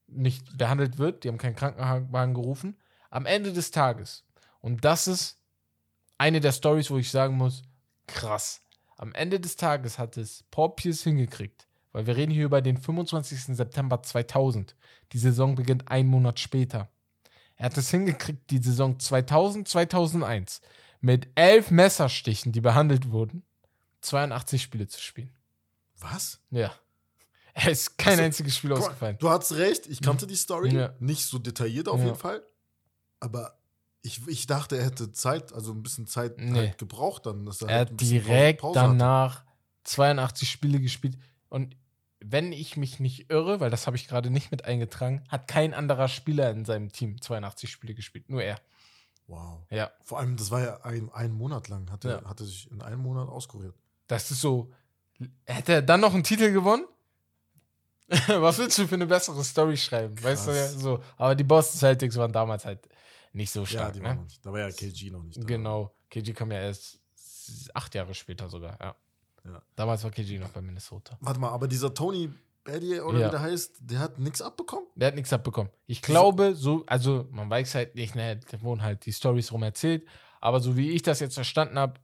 [0.07, 1.23] nicht behandelt wird.
[1.23, 2.77] Die haben keinen Krankenwagen gerufen.
[3.09, 4.25] Am Ende des Tages,
[4.62, 5.38] und das ist
[6.19, 7.63] eine der Stories, wo ich sagen muss,
[8.08, 8.62] krass.
[8.97, 12.77] Am Ende des Tages hat es Paul Pierce hingekriegt, weil wir reden hier über den
[12.77, 13.55] 25.
[13.55, 14.75] September 2000.
[15.13, 16.89] Die Saison beginnt einen Monat später.
[17.55, 20.62] Er hat es hingekriegt, die Saison 2000, 2001
[21.01, 23.43] mit elf Messerstichen, die behandelt wurden,
[24.01, 25.34] 82 Spiele zu spielen.
[25.99, 26.39] Was?
[26.51, 26.73] Ja.
[27.53, 29.17] Er ist kein Also, einziges Spiel ausgefallen.
[29.19, 30.73] Du hast recht, ich kannte die Story.
[30.73, 30.93] Ja.
[30.99, 32.05] Nicht so detailliert auf Ja.
[32.08, 32.43] jeden Fall.
[33.19, 33.59] Aber
[34.01, 36.57] ich, ich dachte, er hätte Zeit, also ein bisschen Zeit Nee.
[36.59, 37.45] halt gebraucht dann.
[37.45, 38.89] Dass Er halt hat direkt Pause hatte.
[38.91, 39.43] danach
[39.83, 41.17] 82 Spiele gespielt.
[41.49, 41.75] Und
[42.21, 45.73] wenn ich mich nicht irre, weil das habe ich gerade nicht mit eingetragen, hat kein
[45.73, 48.29] anderer Spieler in seinem Team 82 Spiele gespielt.
[48.29, 48.59] Nur er.
[49.27, 49.59] Wow.
[49.69, 49.91] Ja.
[50.03, 52.29] Vor allem, das war ja ein, ein Monat lang, hatte, Ja.
[52.29, 53.75] hatte sich in einem Monat auskuriert.
[54.07, 54.71] Das ist so.
[55.45, 56.85] Hätte er dann noch einen Titel gewonnen?
[58.27, 60.15] Was willst du für eine bessere Story schreiben?
[60.23, 60.73] Weißt du ja, Krass.
[60.79, 60.99] so.
[61.17, 62.79] Aber die Boston Celtics waren damals halt
[63.34, 63.94] nicht so ja, stark.
[63.94, 64.06] die ne?
[64.06, 64.46] waren noch nicht.
[64.46, 65.46] Da war ja KG noch nicht da.
[65.46, 65.94] Genau.
[66.10, 67.00] KG kam ja erst
[67.74, 68.96] acht Jahre später sogar, ja.
[69.46, 69.62] Ja.
[69.76, 71.18] Damals war KG noch bei Minnesota.
[71.22, 72.30] Warte mal, aber dieser Tony
[72.63, 73.28] Baddier oder Ja.
[73.28, 74.88] wie der heißt, der hat nichts abbekommen?
[74.96, 75.72] Der hat nichts abbekommen.
[75.88, 79.63] Ich glaube, so, also man weiß halt nicht, ne, da wurden halt die Stories rum
[79.63, 80.06] erzählt,
[80.42, 82.00] aber so wie ich das jetzt verstanden habe,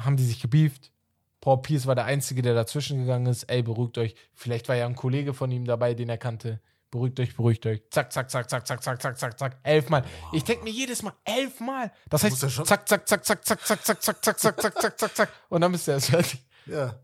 [0.00, 0.92] haben die sich gebieft.
[1.40, 3.44] Paul Pierce war der Einzige, der dazwischen gegangen ist.
[3.44, 4.14] Ey, beruhigt euch.
[4.32, 6.60] Vielleicht war ja ein Kollege von ihm dabei, den er kannte.
[6.92, 7.80] Beruhigt euch, beruhigt euch.
[7.90, 9.58] Zack, zack, zack, zack, zack, zack, zack, zack, zack.
[9.62, 10.04] Elfmal.
[10.32, 11.90] Ich denke mir jedes Mal, elfmal.
[12.10, 14.60] Das Du heißt, ja schon- zack, zack, zack, zack, zack, zack, zack, zack, zack, zack,
[14.60, 15.32] zack, zack, zack, zack.
[15.48, 16.44] Und dann bist du erst fertig.
[16.66, 16.94] Ja.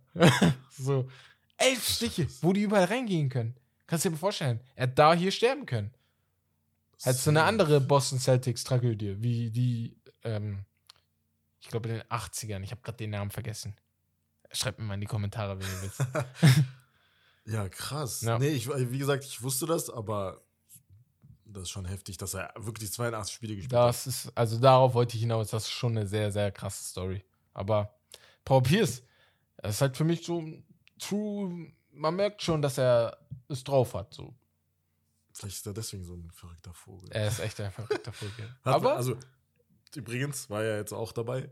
[0.79, 1.09] So.
[1.57, 3.57] Elf Stiche, wo die überall reingehen können.
[3.87, 4.61] Kannst du dir mal vorstellen.
[4.77, 5.91] Er hat da hier sterben können.
[7.03, 10.67] Hättest du eine andere Boston Celtics Tragödie, wie die, ähm,
[11.61, 12.63] ich glaube in den 80ern.
[12.63, 13.75] Ich habe gerade den Namen vergessen.
[14.53, 16.01] Schreibt mir mal in die Kommentare, wenn ihr wisst.
[17.49, 18.21] Ja, krass.
[18.23, 18.39] Ja.
[18.39, 20.43] Nee, ich, wie gesagt, ich wusste das, aber
[21.47, 23.89] das ist schon heftig, dass er wirklich 82 Spiele gespielt hat.
[23.89, 25.49] Das ist, also darauf wollte ich hinaus.
[25.51, 27.25] Das ist schon eine sehr, sehr krasse Story.
[27.55, 27.95] Aber
[28.45, 29.03] Paul Pierce,
[29.57, 30.45] das ist halt für mich so
[30.99, 33.17] true, man merkt schon, dass er
[33.49, 34.13] es drauf hat.
[34.13, 34.35] So.
[35.33, 37.09] Vielleicht ist er deswegen so ein verrückter Vogel.
[37.13, 38.45] Er ist echt ein verrückter Vogel.
[38.65, 39.17] Hat- Aber, also,
[39.95, 41.49] übrigens war er jetzt auch dabei.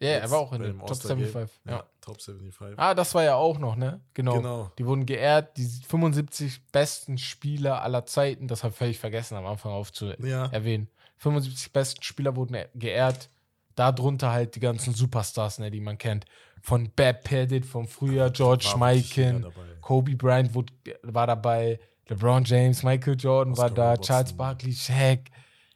[0.00, 1.26] Ja, er Jetzt war auch in dem Top All-Star-Game.
[1.28, 1.60] 75.
[1.66, 1.84] Ja, Ja.
[2.00, 2.78] Top 75.
[2.78, 4.00] Ah, das war ja auch noch, ne?
[4.14, 4.36] Genau.
[4.36, 4.72] Genau.
[4.78, 9.46] Die wurden geehrt, die 75 besten Spieler aller Zeiten, das habe ich völlig vergessen am
[9.46, 10.88] Anfang aufzuerwähnen.
[10.88, 13.28] Ja, 75 besten Spieler wurden e- geehrt.
[13.76, 16.24] Darunter halt die ganzen Superstars, ne, die man kennt.
[16.62, 19.46] Von Bab Pettit vom Frühjahr, George war Mikan.
[19.80, 24.06] Kobe Bryant wurde, war dabei, LeBron James, Michael Jordan war Oscar da, Robertson.
[24.06, 25.20] Charles Barkley, Shaq.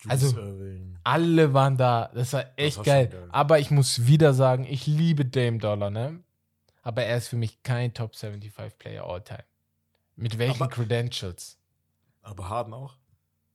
[0.05, 0.99] Julius also- Irving.
[1.05, 2.11] Alle waren da.
[2.15, 3.09] Das war echt war geil.
[3.09, 3.29] geil.
[3.31, 6.21] Aber ich muss wieder sagen, ich liebe Dame Dollar, ne?
[6.83, 9.45] Aber er ist für mich kein Top 75 Player all time.
[10.17, 11.59] Mit welchen Aber- Credentials?
[12.23, 12.97] Aber Harden auch?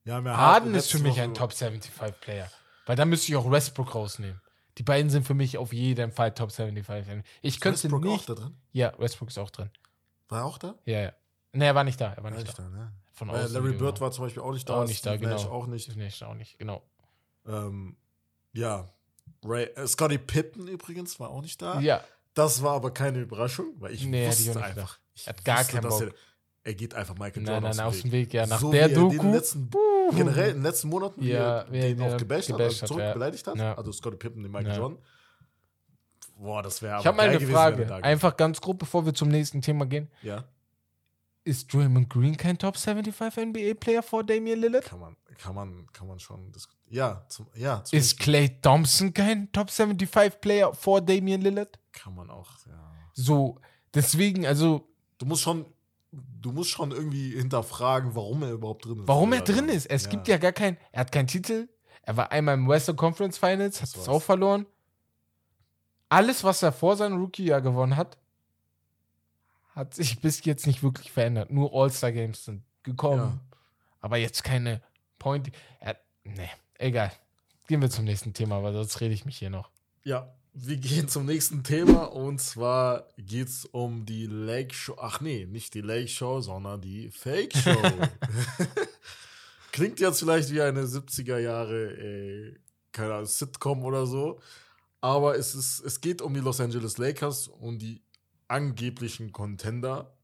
[0.04, 2.50] Ja, mehr Harden ist für mich Woche- ein Top 75 Player.
[2.86, 4.42] Weil da müsste ich auch Westbrook rausnehmen.
[4.78, 7.24] Die beiden sind für mich auf jeden Fall Top 75.
[7.42, 8.22] Ich Ist könnte Westbrook nicht.
[8.30, 8.58] auch da drin?
[8.72, 9.70] Ja, Westbrook ist auch drin.
[10.30, 10.76] War er auch da?
[10.86, 11.14] Ja, ja.
[11.54, 12.12] Ne, er war nicht da.
[12.14, 12.64] Er war War nicht da.
[12.64, 12.92] da, ne?
[13.20, 14.76] Von außen Larry Bird war zum Beispiel auch nicht da.
[14.82, 15.36] auch nicht da, Steve genau.
[15.36, 15.94] Nash auch nicht.
[15.98, 16.82] Nicht, auch nicht, genau.
[17.46, 17.98] Ähm,
[18.54, 18.88] ja.
[19.44, 21.82] Ray, äh, Scotty Pippen übrigens war auch nicht da.
[21.82, 22.02] Ja,
[22.34, 25.00] Das war aber keine Überraschung, weil ich Nee, ich wusste nicht einfach.
[25.14, 26.02] Ich Er hat gar keinen Bock.
[26.02, 26.12] Er,
[26.64, 28.46] er geht einfach Michael nein, Jordan nein, aus aus dem Weg, ja.
[28.48, 29.18] Nach so der er den Doku.
[29.22, 29.70] den letzten,
[30.16, 33.12] generell in den letzten Monaten Ja, den den auch gebasht hat, also hat, zurück ja.
[33.14, 33.58] beleidigt hat.
[33.58, 33.76] Ja.
[33.78, 34.78] Also Scotty Pippen, den Michael Ja.
[34.78, 34.98] Jordan.
[36.38, 37.86] Boah, das wäre Ich habe mal eine Frage.
[37.86, 40.10] da Einfach ganz grob, bevor wir zum nächsten Thema gehen.
[40.22, 40.46] Ja,
[41.44, 44.86] Ist Draymond Green kein Top 75 NBA-Player vor Damian Lillard?
[44.86, 46.96] kann man, kann man, kann man schon diskutieren.
[46.96, 51.80] Ja, zum, ja zum Ist Clay Thompson kein Top 75-Player vor Damian Lillard?
[51.92, 52.92] kann man auch, ja.
[53.14, 53.60] So,
[53.94, 54.86] deswegen, also,
[55.18, 55.66] Du musst schon,
[56.12, 59.08] du musst schon irgendwie hinterfragen, warum er überhaupt drin ist.
[59.08, 59.86] warum er Ja, drin ist.
[59.88, 61.68] Es gibt ja gar keinen, er hat keinen Titel.
[62.04, 64.66] Er war einmal im Western Conference Finals, hat es auch verloren.
[66.08, 68.18] Alles, was er vor seinem Rookie-Jahr gewonnen hat,
[69.80, 71.52] hat sich bis jetzt nicht wirklich verändert.
[71.52, 73.40] Nur All-Star-Games sind gekommen.
[73.52, 73.58] Ja.
[74.02, 74.82] Aber jetzt keine
[75.18, 75.52] Point.
[75.80, 77.14] Er, nee, egal.
[77.68, 79.70] Gehen wir zum nächsten Thema, weil sonst rede ich mich hier noch.
[80.04, 84.98] Ja, wir gehen zum nächsten Thema und zwar geht es um die Lake Show.
[85.00, 87.82] Ach nee, nicht die Lake Show, sondern die Fake Show.
[89.72, 92.60] Klingt jetzt vielleicht wie eine 70er Jahre, äh,
[92.92, 94.42] keine Ahnung, Sitcom oder so.
[95.00, 98.02] Aber es, ist, es geht um die Los Angeles Lakers und die
[98.50, 100.18] angeblichen Contender,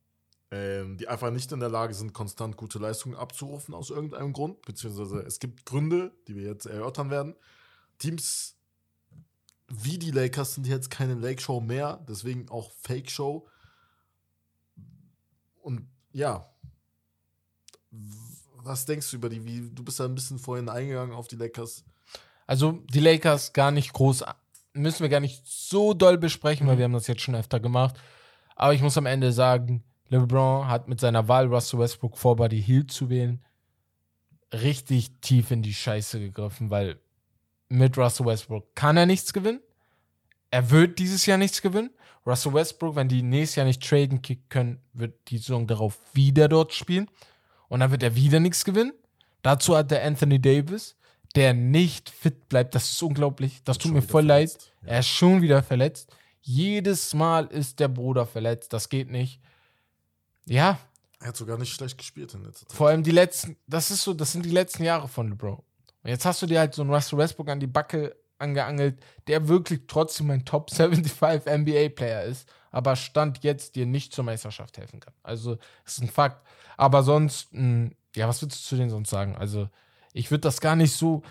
[0.51, 4.61] ähm, die einfach nicht in der Lage sind, konstant gute Leistungen abzurufen aus irgendeinem Grund.
[4.63, 7.35] Beziehungsweise es gibt Gründe, die wir jetzt erörtern werden.
[7.97, 8.55] Teams
[9.67, 13.47] wie die Lakers sind jetzt keine Lake Show mehr, deswegen auch Fake Show.
[15.61, 16.47] Und ja,
[18.57, 19.43] was denkst du über die?
[19.43, 21.83] Wie, du bist da ein bisschen vorhin eingegangen auf die Lakers.
[22.45, 24.23] Also die Lakers gar nicht groß,
[24.73, 27.99] müssen wir gar nicht so doll besprechen, weil wir haben das jetzt schon öfter gemacht.
[28.55, 32.61] Aber ich muss am Ende sagen, LeBron hat mit seiner Wahl, Russell Westbrook vor Buddy
[32.61, 33.43] Hield zu wählen,
[34.53, 36.99] richtig tief in die Scheiße gegriffen, weil
[37.69, 39.59] mit Russell Westbrook kann er nichts gewinnen.
[40.51, 41.89] Er wird dieses Jahr nichts gewinnen.
[42.25, 46.47] Russell Westbrook, wenn die nächstes Jahr nicht traden kicken können, wird die Saison darauf wieder
[46.47, 47.09] dort spielen.
[47.67, 48.93] Und dann wird er wieder nichts gewinnen.
[49.41, 50.95] Dazu hat der Anthony Davis,
[51.35, 52.73] der nicht fit bleibt.
[52.73, 53.61] Das ist unglaublich.
[53.63, 54.57] Das tut mir voll leid.
[54.83, 54.93] ja.
[54.93, 56.15] Er ist schon wieder verletzt.
[56.47, 58.71] Jedes Mal ist der Bruder verletzt.
[58.71, 59.41] Das geht nicht.
[60.45, 60.77] Ja,
[61.19, 62.77] Er hat sogar nicht schlecht gespielt in letzter Zeit.
[62.77, 65.55] vor allem die letzten, das ist so, das sind die letzten Jahre von LeBron.
[65.55, 69.47] Und jetzt hast du dir halt so einen Russell Westbrook an die Backe angeangelt, der
[69.47, 74.99] wirklich trotzdem ein Top 75 NBA-Player ist, aber Stand jetzt dir nicht zur Meisterschaft helfen
[74.99, 75.15] kann.
[75.23, 76.45] Also, ist ein Fakt.
[76.77, 79.35] Aber sonst, mh, hm, ja, was würdest du zu denen sonst sagen?
[79.35, 79.67] Also,
[80.13, 81.23] ich würde das gar nicht so.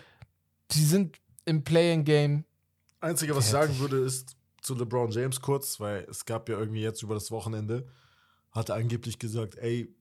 [0.73, 2.45] Die sind im Playing-Game.
[3.01, 6.81] Einzige, was ich sagen würde, ist zu LeBron James kurz, weil es gab ja irgendwie
[6.81, 7.87] jetzt über das Wochenende,
[8.51, 9.95] hat er angeblich gesagt, ey,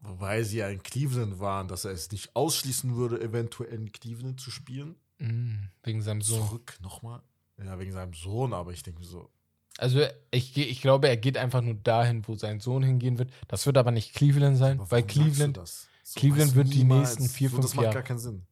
[0.00, 4.40] weil sie ja in Cleveland waren, dass er es nicht ausschließen würde, eventuell in Cleveland
[4.40, 4.96] zu spielen.
[5.18, 6.46] Mm, wegen seinem Sohn.
[6.46, 7.22] Zurück nochmal.
[7.58, 9.30] Ja, wegen seinem Sohn, aber ich denke so.
[9.78, 13.32] Also ich, ich glaube, er geht einfach nur dahin, wo sein Sohn hingehen wird.
[13.48, 15.58] Das wird aber nicht Cleveland sein, weil Cleveland,
[16.04, 17.62] so, Cleveland wird die nächsten vier, fünf Jahre.
[17.62, 18.46] Das macht gar keinen Sinn.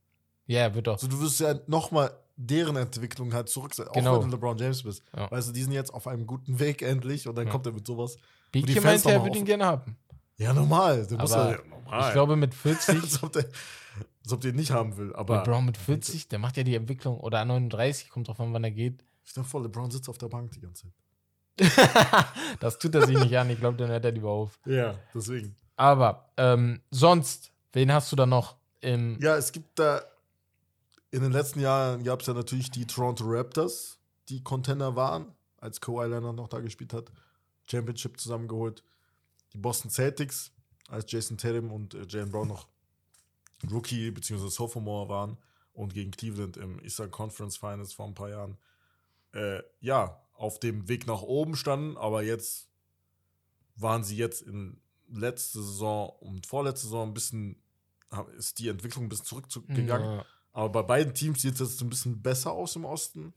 [0.47, 0.99] Ja, wird doch.
[0.99, 2.13] So, du wirst ja nochmal
[2.47, 4.17] deren Entwicklung halt zurück sein, genau.
[4.17, 5.03] auch wenn du LeBron James bist.
[5.17, 5.31] Ja.
[5.31, 7.53] Weißt du, die sind jetzt auf einem guten Weg endlich und dann ja.
[7.53, 8.17] kommt er mit sowas.
[8.51, 9.97] Biki meinte, er würde ihn gerne haben.
[10.37, 11.07] Ja, normal.
[11.07, 12.09] Du musst ja, normal.
[12.09, 12.95] Ich glaube, mit 40.
[13.03, 13.45] als, ob der,
[14.25, 15.15] als ob der ihn nicht haben will.
[15.15, 17.19] Aber LeBron mit 40, der macht ja die Entwicklung.
[17.21, 19.05] Oder 39, kommt drauf an, wann er geht.
[19.25, 20.93] Stell dir vor, LeBron sitzt auf der Bank die ganze Zeit.
[22.61, 23.51] das tut er sich nicht an.
[23.51, 24.59] Ich glaube, dann hört er lieber auf.
[24.67, 25.55] Ja, deswegen.
[25.77, 29.19] Aber ähm, sonst, wen hast du da noch im.
[29.21, 30.03] Ja, es gibt da.
[31.13, 33.99] In den letzten Jahren gab es ja natürlich die Toronto Raptors,
[34.31, 35.27] die Contender waren,
[35.59, 37.13] als Kawhi Leonard noch da gespielt hat.
[37.67, 38.83] Championship zusammengeholt
[39.53, 40.53] die Boston Celtics,
[40.89, 42.67] als Jason Tatum und äh, Jalen Brown noch
[43.71, 44.49] Rookie bzw.
[44.49, 45.37] Sophomore waren
[45.75, 48.57] und gegen Cleveland im Eastern Conference Finals vor ein paar Jahren,
[49.35, 52.69] äh, ja, auf dem Weg nach oben standen, aber jetzt
[53.77, 57.63] waren sie jetzt in letzte Saison und vorletzte Saison ein bisschen,
[58.39, 60.17] ist die Entwicklung ein bisschen zurückgegangen.
[60.19, 60.27] Ja.
[60.53, 63.33] Aber bei beiden Teams sieht es jetzt ein bisschen besser aus im Osten.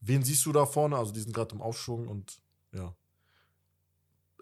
[0.00, 0.96] Wen siehst du da vorne?
[0.96, 2.94] Also die sind gerade im Aufschwung und ja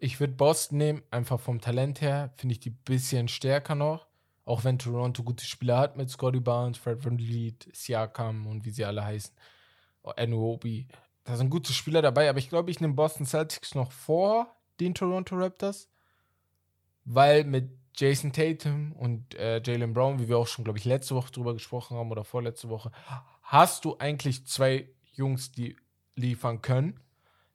[0.05, 4.07] ich würde Boston nehmen, einfach vom Talent her, finde ich die ein bisschen stärker noch.
[4.45, 8.71] Auch wenn Toronto gute Spieler hat mit Scotty Barnes, Fred Van Vliet, Siakam und wie
[8.71, 9.35] sie alle heißen.
[10.03, 10.87] Anuobi.
[11.25, 14.95] Da sind gute Spieler dabei, aber ich glaube, ich nehme Boston Celtics noch vor den
[14.95, 15.89] Toronto Raptors,
[17.07, 21.15] weil mit Jason Tatum und äh, Jalen Brown, wie wir auch schon, glaube ich, letzte
[21.15, 22.91] Woche drüber gesprochen haben oder vorletzte Woche,
[23.43, 25.77] hast du eigentlich zwei Jungs, die
[26.17, 27.01] liefern können.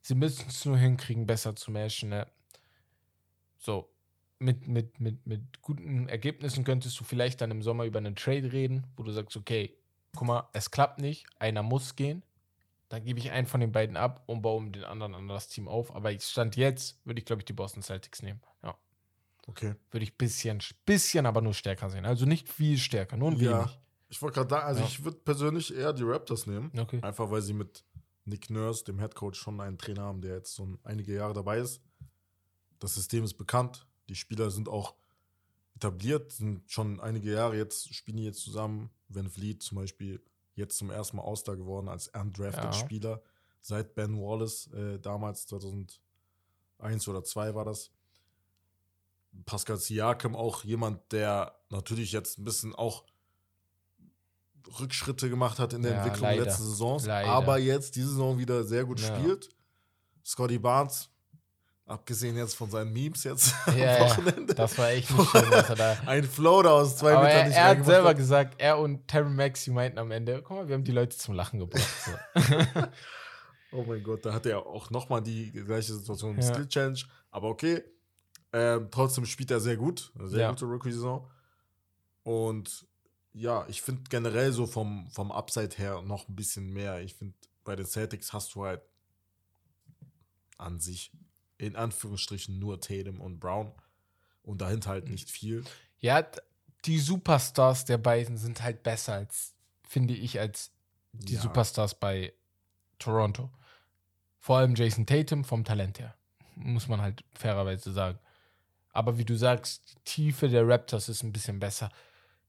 [0.01, 2.09] Sie müssen es nur hinkriegen, besser zu matchen.
[2.09, 2.27] Ne?
[3.57, 3.89] So,
[4.39, 8.51] mit, mit, mit, mit guten Ergebnissen könntest du vielleicht dann im Sommer über einen Trade
[8.51, 9.77] reden, wo du sagst, okay,
[10.15, 12.23] guck mal, es klappt nicht, einer muss gehen.
[12.87, 15.67] Dann gebe ich einen von den beiden ab und baue den anderen an das Team
[15.67, 15.93] auf.
[15.95, 18.41] Aber ich stand jetzt, würde ich, glaube ich, die Boston Celtics nehmen.
[18.63, 18.75] Ja.
[19.49, 19.73] Okay.
[19.89, 22.05] Würde ich bisschen, bisschen, aber nur stärker sehen.
[22.05, 23.61] Also nicht viel stärker, nur ein ja.
[23.61, 23.79] wenig.
[24.07, 24.85] Ich wollte gerade sagen, also ja.
[24.87, 26.71] ich würde persönlich eher die Raptors nehmen.
[26.77, 26.99] Okay.
[27.01, 27.83] Einfach weil sie mit
[28.25, 31.81] Nick Nurse, dem Headcoach, schon einen Trainer haben, der jetzt so einige Jahre dabei ist.
[32.77, 33.87] Das System ist bekannt.
[34.07, 34.95] Die Spieler sind auch
[35.75, 38.91] etabliert, sind schon einige Jahre jetzt, spielen die jetzt zusammen.
[39.07, 40.21] Van Vliet zum Beispiel
[40.53, 42.73] jetzt zum ersten Mal All-Star geworden als undrafted ja.
[42.73, 43.23] Spieler.
[43.61, 45.99] Seit Ben Wallace, äh, damals 2001
[47.07, 47.91] oder 2002 war das.
[49.45, 53.03] Pascal Siakam auch jemand, der natürlich jetzt ein bisschen auch
[54.79, 56.43] Rückschritte gemacht hat in der ja, Entwicklung leider.
[56.45, 57.29] letzten Saisons, leider.
[57.29, 59.07] aber jetzt diese Saison wieder sehr gut ja.
[59.07, 59.49] spielt.
[60.23, 61.09] Scotty Barnes,
[61.85, 64.53] abgesehen jetzt von seinen Memes jetzt ja, am Wochenende.
[64.53, 65.97] Das war echt nicht schön, was er da.
[66.05, 68.17] Ein Floater aus zwei aber Metern er, nicht Er hat selber hat.
[68.17, 71.33] gesagt, er und Terry Maxi meinten am Ende, guck mal, wir haben die Leute zum
[71.33, 71.89] Lachen gebracht.
[72.05, 72.11] So.
[73.71, 77.05] oh mein Gott, da hat er auch nochmal die gleiche Situation im Skill Change.
[77.31, 77.83] Aber okay,
[78.51, 81.29] ähm, trotzdem spielt er sehr gut, eine sehr gute Rookie-Saison.
[82.23, 82.87] Und
[83.33, 87.01] ja, ich finde generell so vom, vom Upside her noch ein bisschen mehr.
[87.01, 88.81] Ich finde, bei den Celtics hast du halt
[90.57, 91.11] an sich
[91.57, 93.71] in Anführungsstrichen nur Tatum und Brown
[94.43, 95.63] und dahinter halt nicht viel.
[95.99, 96.25] Ja,
[96.85, 99.53] die Superstars der beiden sind halt besser als,
[99.87, 100.71] finde ich, als
[101.11, 101.41] die ja.
[101.41, 102.33] Superstars bei
[102.97, 103.51] Toronto.
[104.39, 106.15] Vor allem Jason Tatum vom Talent her.
[106.55, 108.19] Muss man halt fairerweise sagen.
[108.91, 111.89] Aber wie du sagst, die Tiefe der Raptors ist ein bisschen besser.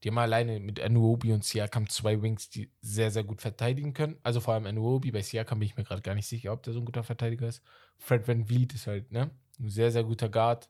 [0.03, 4.17] Die haben alleine mit Anuobi und Siakam zwei Wings, die sehr, sehr gut verteidigen können.
[4.23, 6.73] Also vor allem Anuobi, bei Siakam bin ich mir gerade gar nicht sicher, ob der
[6.73, 7.61] so ein guter Verteidiger ist.
[7.99, 9.29] Fred Van Vliet ist halt, ne?
[9.59, 10.69] Ein sehr, sehr guter Guard.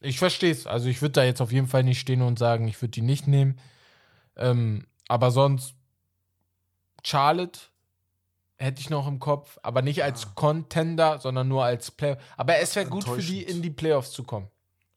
[0.00, 0.66] Ich verstehe es.
[0.66, 3.02] Also ich würde da jetzt auf jeden Fall nicht stehen und sagen, ich würde die
[3.02, 3.58] nicht nehmen.
[4.36, 5.74] Ähm, aber sonst
[7.04, 7.60] Charlotte
[8.62, 10.28] hätte ich noch im Kopf, aber nicht als ja.
[10.34, 12.18] Contender, sondern nur als Player.
[12.36, 14.48] Aber es wäre gut für die, in die Playoffs zu kommen.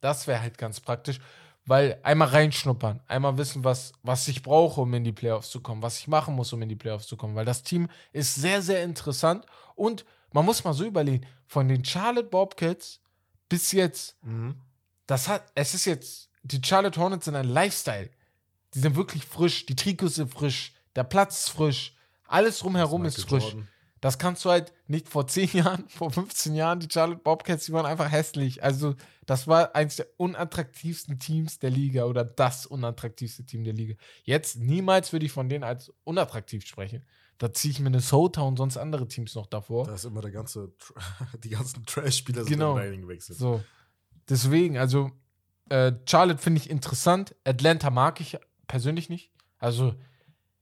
[0.01, 1.20] Das wäre halt ganz praktisch.
[1.68, 5.82] Weil einmal reinschnuppern, einmal wissen, was, was ich brauche, um in die Playoffs zu kommen,
[5.82, 7.34] was ich machen muss, um in die Playoffs zu kommen.
[7.34, 11.84] Weil das Team ist sehr, sehr interessant und man muss mal so überlegen, von den
[11.84, 12.99] Charlotte Bobcats
[13.49, 14.61] bis jetzt, mhm.
[15.07, 18.11] das hat, es ist jetzt, die Charlotte Hornets sind ein Lifestyle.
[18.76, 21.95] Die sind wirklich frisch, die Trikots sind frisch, der Platz ist frisch,
[22.28, 23.51] alles drumherum ist Michael frisch.
[23.53, 23.67] Jordan.
[24.01, 27.73] Das kannst du halt nicht vor 10 Jahren, vor 15 Jahren, die Charlotte Bobcats, die
[27.73, 28.63] waren einfach hässlich.
[28.63, 28.95] Also,
[29.26, 33.95] das war eins der unattraktivsten Teams der Liga oder das unattraktivste Team der Liga.
[34.23, 37.03] Jetzt niemals würde ich von denen als unattraktiv sprechen.
[37.38, 39.86] Da ziehe ich Minnesota und sonst andere Teams noch davor.
[39.86, 40.71] Da ist immer der ganze,
[41.43, 42.78] die ganzen Trash-Spieler sind Genau.
[42.78, 43.39] dahin gewechselt.
[43.39, 43.63] So.
[44.30, 45.11] Deswegen, also,
[45.69, 47.36] äh, Charlotte finde ich interessant.
[47.43, 49.32] Atlanta mag ich persönlich nicht.
[49.57, 49.95] Also,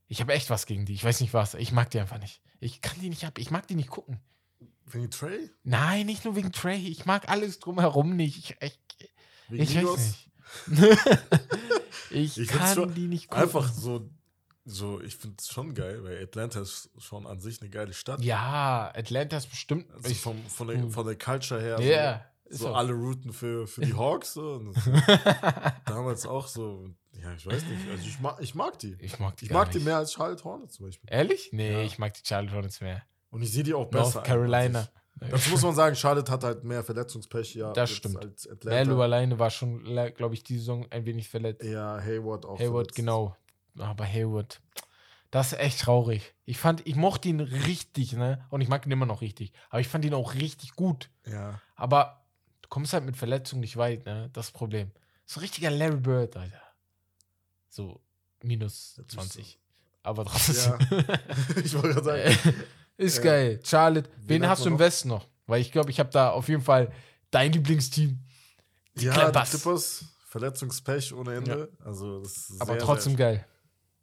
[0.07, 0.93] ich habe echt was gegen die.
[0.93, 1.53] Ich weiß nicht was.
[1.55, 2.41] Ich mag die einfach nicht.
[2.59, 3.37] Ich kann die nicht ab.
[3.37, 4.19] Ich mag die nicht gucken.
[4.85, 5.49] Wegen Trey?
[5.63, 6.77] Nein, nicht nur wegen Trey.
[6.87, 8.37] Ich mag alles drumherum nicht.
[8.37, 8.79] Ich, ich,
[9.49, 10.29] Wegen ich weiß nicht.
[12.11, 13.43] ich, Ich kann schon die nicht gucken.
[13.43, 14.09] Einfach so,
[14.65, 18.21] so ich finde es schon geil, weil Atlanta ist schon an sich eine geile Stadt.
[18.21, 19.91] Ja, Atlanta ist bestimmt.
[19.93, 21.79] Also ich, vom, von, der, von der Culture her.
[21.81, 24.33] Ja, So, ist so auch- alle routen für, für die Hawks.
[24.33, 24.73] So.
[25.85, 26.89] Damals auch so.
[27.23, 27.89] Ja, ich weiß nicht.
[27.89, 28.95] Also ich mag, ich mag die.
[28.99, 29.85] ich mag die Ich mag die nicht.
[29.85, 31.09] mehr als Charlotte Hornets zum Beispiel.
[31.11, 31.49] Ehrlich?
[31.53, 31.79] Nee, Ja.
[31.81, 33.01] ich mag die Charlotte Hornets mehr.
[33.29, 34.15] Und ich sehe die auch besser.
[34.15, 34.87] North Carolina.
[35.19, 38.17] Dazu muss man sagen, Charlotte hat halt mehr Verletzungspech ja, Das stimmt.
[38.17, 39.83] als alleine war schon,
[40.15, 41.63] glaube ich, die Saison ein wenig verletzt.
[41.63, 42.59] Ja, Hayward auch.
[42.59, 42.95] Hayward, verletzt.
[42.95, 43.35] genau.
[43.79, 44.59] Aber Hayward,
[45.31, 46.33] das ist echt traurig.
[46.45, 48.45] Ich fand, ich mochte ihn richtig, ne?
[48.49, 49.51] Und ich mag ihn immer noch richtig.
[49.69, 51.09] Aber ich fand ihn auch richtig gut.
[51.25, 51.61] Ja.
[51.75, 52.25] Aber
[52.61, 54.29] du kommst halt mit Verletzungen nicht weit, ne?
[54.33, 54.91] Das Problem.
[55.25, 56.61] So ein richtiger Larry Bird, Alter.
[57.73, 58.01] So
[58.43, 59.59] minus Das ist 20.
[60.03, 60.73] Aber trotzdem.
[61.63, 62.55] ich wollte gerade sagen.
[62.97, 63.23] ist Ja.
[63.23, 63.59] geil.
[63.63, 64.79] Charlotte, wen, Wen hast du im noch?
[64.79, 65.27] Westen noch?
[65.47, 66.91] Weil ich glaube, ich habe da auf jeden Fall
[67.31, 68.19] dein Lieblingsteam.
[68.95, 69.51] Die ja, Clippers.
[69.51, 71.71] die Clippers, Verletzungspech ohne Ende.
[71.83, 73.47] Also das ist Aber sehr, trotzdem sehr, geil.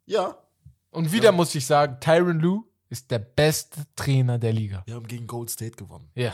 [0.05, 0.37] Ja,
[0.89, 1.31] Und wieder Ja.
[1.31, 4.83] muss ich sagen, Tyron Lue ist der beste Trainer der Liga.
[4.85, 6.09] wir haben gegen Gold State gewonnen.
[6.15, 6.33] Ja.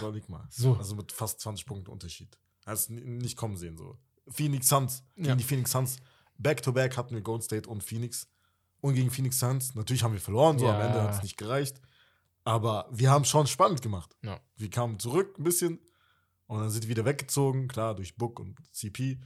[0.49, 0.73] So.
[0.75, 2.35] Also mit fast 20 Punkten Unterschied.
[2.65, 3.97] N- nicht kommen sehen so.
[4.27, 5.35] Phoenix Suns, gegen Ja.
[5.35, 5.97] die Phoenix Suns.
[6.37, 8.27] Back-to-back hatten wir Gold State und Phoenix.
[8.81, 9.73] Und gegen Phoenix Suns.
[9.75, 10.85] Natürlich haben wir verloren, so am Ja.
[10.87, 11.81] Ende hat es nicht gereicht.
[12.43, 14.15] Aber wir haben schon spannend gemacht.
[14.21, 14.39] Ja.
[14.55, 15.79] Wir kamen zurück ein bisschen
[16.45, 19.19] und dann sind wir wieder weggezogen, klar, durch Book und CP.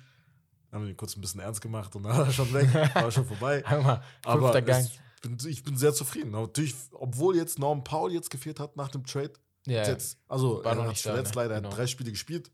[0.71, 3.25] Haben wir kurz ein bisschen ernst gemacht und dann war er schon weg, war schon
[3.25, 3.63] vorbei.
[3.65, 4.85] Einmal Aber Gang.
[4.85, 4.91] es,
[5.21, 6.31] bin, ich bin sehr zufrieden.
[6.31, 9.33] Natürlich, obwohl jetzt Norman Paul jetzt gefehlt hat nach dem Trade.
[9.67, 11.41] Ja, Jetzt, also, er hat verletzt ne?
[11.41, 11.75] leider, er Genau.
[11.75, 12.51] drei Spiele gespielt.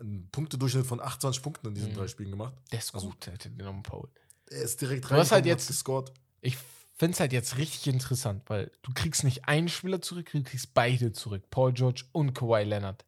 [0.00, 1.96] Einen Punktedurchschnitt von 28 Punkten in diesen Mhm.
[1.96, 2.54] drei Spielen gemacht.
[2.72, 4.08] der ist also- gut, Alter, den Norman Paul.
[4.50, 6.12] Er ist direkt Du hast halt jetzt- gescored.
[6.40, 6.56] Ich
[6.96, 10.74] finde es halt jetzt richtig interessant, weil du kriegst nicht einen Spieler zurück, du kriegst
[10.74, 11.44] beide zurück.
[11.50, 13.04] Paul George und Kawhi Leonard.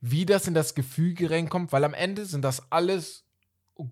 [0.00, 3.24] Wie das in das Gefüge reinkommt, weil am Ende sind das alles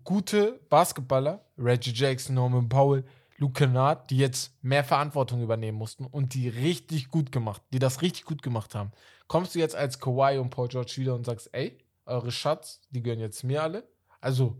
[0.04, 1.44] gute Basketballer.
[1.58, 3.04] Reggie Jackson, Norman Powell,
[3.36, 8.02] Luke Kennard, die jetzt mehr Verantwortung übernehmen mussten und die richtig gut gemacht, die das
[8.02, 8.90] richtig gut gemacht haben.
[9.28, 13.02] Kommst du jetzt als Kawhi und Paul George wieder und sagst, ey, eure Schatz, die
[13.02, 13.86] gehören jetzt mir alle?
[14.20, 14.56] Also,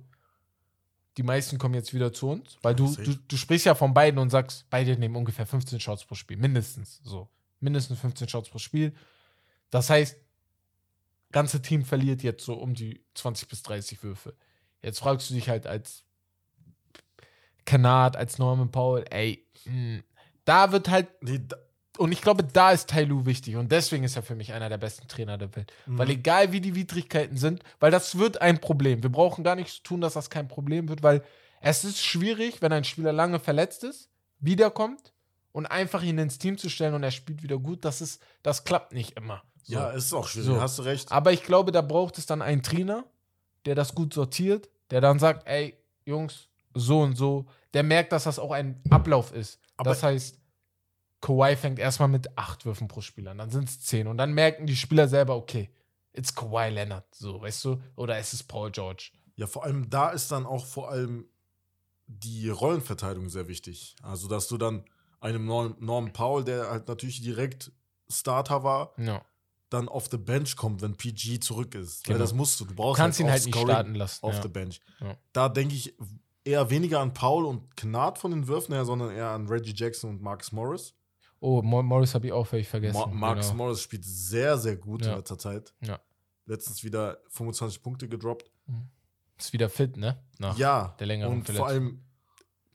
[1.16, 4.20] die meisten kommen jetzt wieder zu uns, weil du, du, du sprichst ja von beiden
[4.20, 7.28] und sagst, beide nehmen ungefähr 15 Shots pro Spiel, mindestens so.
[7.60, 8.94] Mindestens 15 Shots pro Spiel.
[9.70, 10.16] Das heißt,
[11.32, 14.36] ganze Team verliert jetzt so um die 20 bis 30 Würfe.
[14.80, 16.04] Jetzt fragst du dich halt als
[17.64, 20.02] Kanat, als Norman Powell, ey, mh,
[20.44, 21.56] da wird halt, da,
[21.98, 24.68] und ich glaube, da ist Tai Lu wichtig und deswegen ist er für mich einer
[24.68, 25.72] der besten Trainer der Welt.
[25.86, 25.98] Mhm.
[25.98, 29.02] Weil egal wie die Widrigkeiten sind, weil das wird ein Problem.
[29.02, 31.22] Wir brauchen gar nichts tun, dass das kein Problem wird, weil
[31.60, 35.12] es ist schwierig, wenn ein Spieler lange verletzt ist, wiederkommt
[35.52, 38.64] und einfach ihn ins Team zu stellen und er spielt wieder gut, das ist, das
[38.64, 39.42] klappt nicht immer.
[39.64, 39.74] So.
[39.74, 40.60] ja, ist auch schwierig, So.
[40.60, 41.10] hast du recht.
[41.12, 43.04] Aber ich glaube, da braucht es dann einen Trainer,
[43.66, 45.76] der das gut sortiert, der dann sagt, ey,
[46.06, 49.58] Jungs, so und so, der merkt, dass das auch ein Ablauf ist.
[49.76, 50.38] Aber- das heißt,
[51.20, 54.06] Kawhi fängt erstmal mit acht Würfen pro Spieler an, dann sind es zehn.
[54.06, 55.70] Und dann merken die Spieler selber, okay,
[56.12, 57.80] it's Kawhi Leonard, so, weißt du?
[57.96, 59.10] Oder es ist Paul George.
[59.36, 61.26] Ja, vor allem da ist dann auch vor allem
[62.06, 63.94] die Rollenverteilung sehr wichtig.
[64.02, 64.84] Also, dass du dann
[65.20, 67.72] einem Norm, Norman Powell, der halt natürlich direkt
[68.08, 69.22] Starter war, Ja.
[69.68, 72.06] dann auf the bench kommt, wenn PG zurück ist.
[72.08, 72.24] Weil Genau.
[72.24, 72.64] das musst du.
[72.64, 74.24] Du Du brauchst kannst ihn auch halt nicht Scoring starten lassen.
[74.24, 74.42] auf ja.
[74.42, 74.80] the bench.
[75.00, 75.16] Ja.
[75.32, 75.94] Da denke ich
[76.44, 80.08] eher weniger an Paul und Knat von den Würfen her, sondern eher an Reggie Jackson
[80.10, 80.94] und Marcus Morris.
[81.40, 82.98] Oh, Mo- Morris habe ich auch völlig vergessen.
[82.98, 83.64] Ma Marcus genau.
[83.64, 85.12] Morris spielt sehr, sehr gut Ja.
[85.12, 85.72] in letzter Zeit.
[85.80, 86.00] Ja.
[86.46, 88.50] Letztens wieder 25 Punkte gedroppt.
[89.38, 90.18] Ist wieder fit, ne?
[90.38, 91.66] Nach ja, der längeren und Verletzung.
[91.66, 92.04] vor allem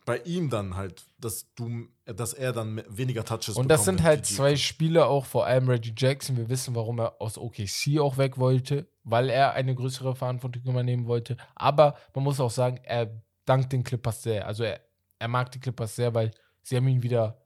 [0.05, 4.25] bei ihm dann halt, dass du, dass er dann weniger Touches Und das sind halt
[4.25, 4.59] zwei kommt.
[4.59, 6.35] Spieler, auch vor allem Reggie Jackson.
[6.37, 11.07] Wir wissen, warum er aus OKC auch weg wollte, weil er eine größere Verantwortung übernehmen
[11.07, 11.37] wollte.
[11.55, 13.11] Aber man muss auch sagen, er
[13.45, 14.45] dankt den Clippers sehr.
[14.45, 14.81] Also er,
[15.19, 17.37] er mag die Clippers sehr, weil sie haben ihn wieder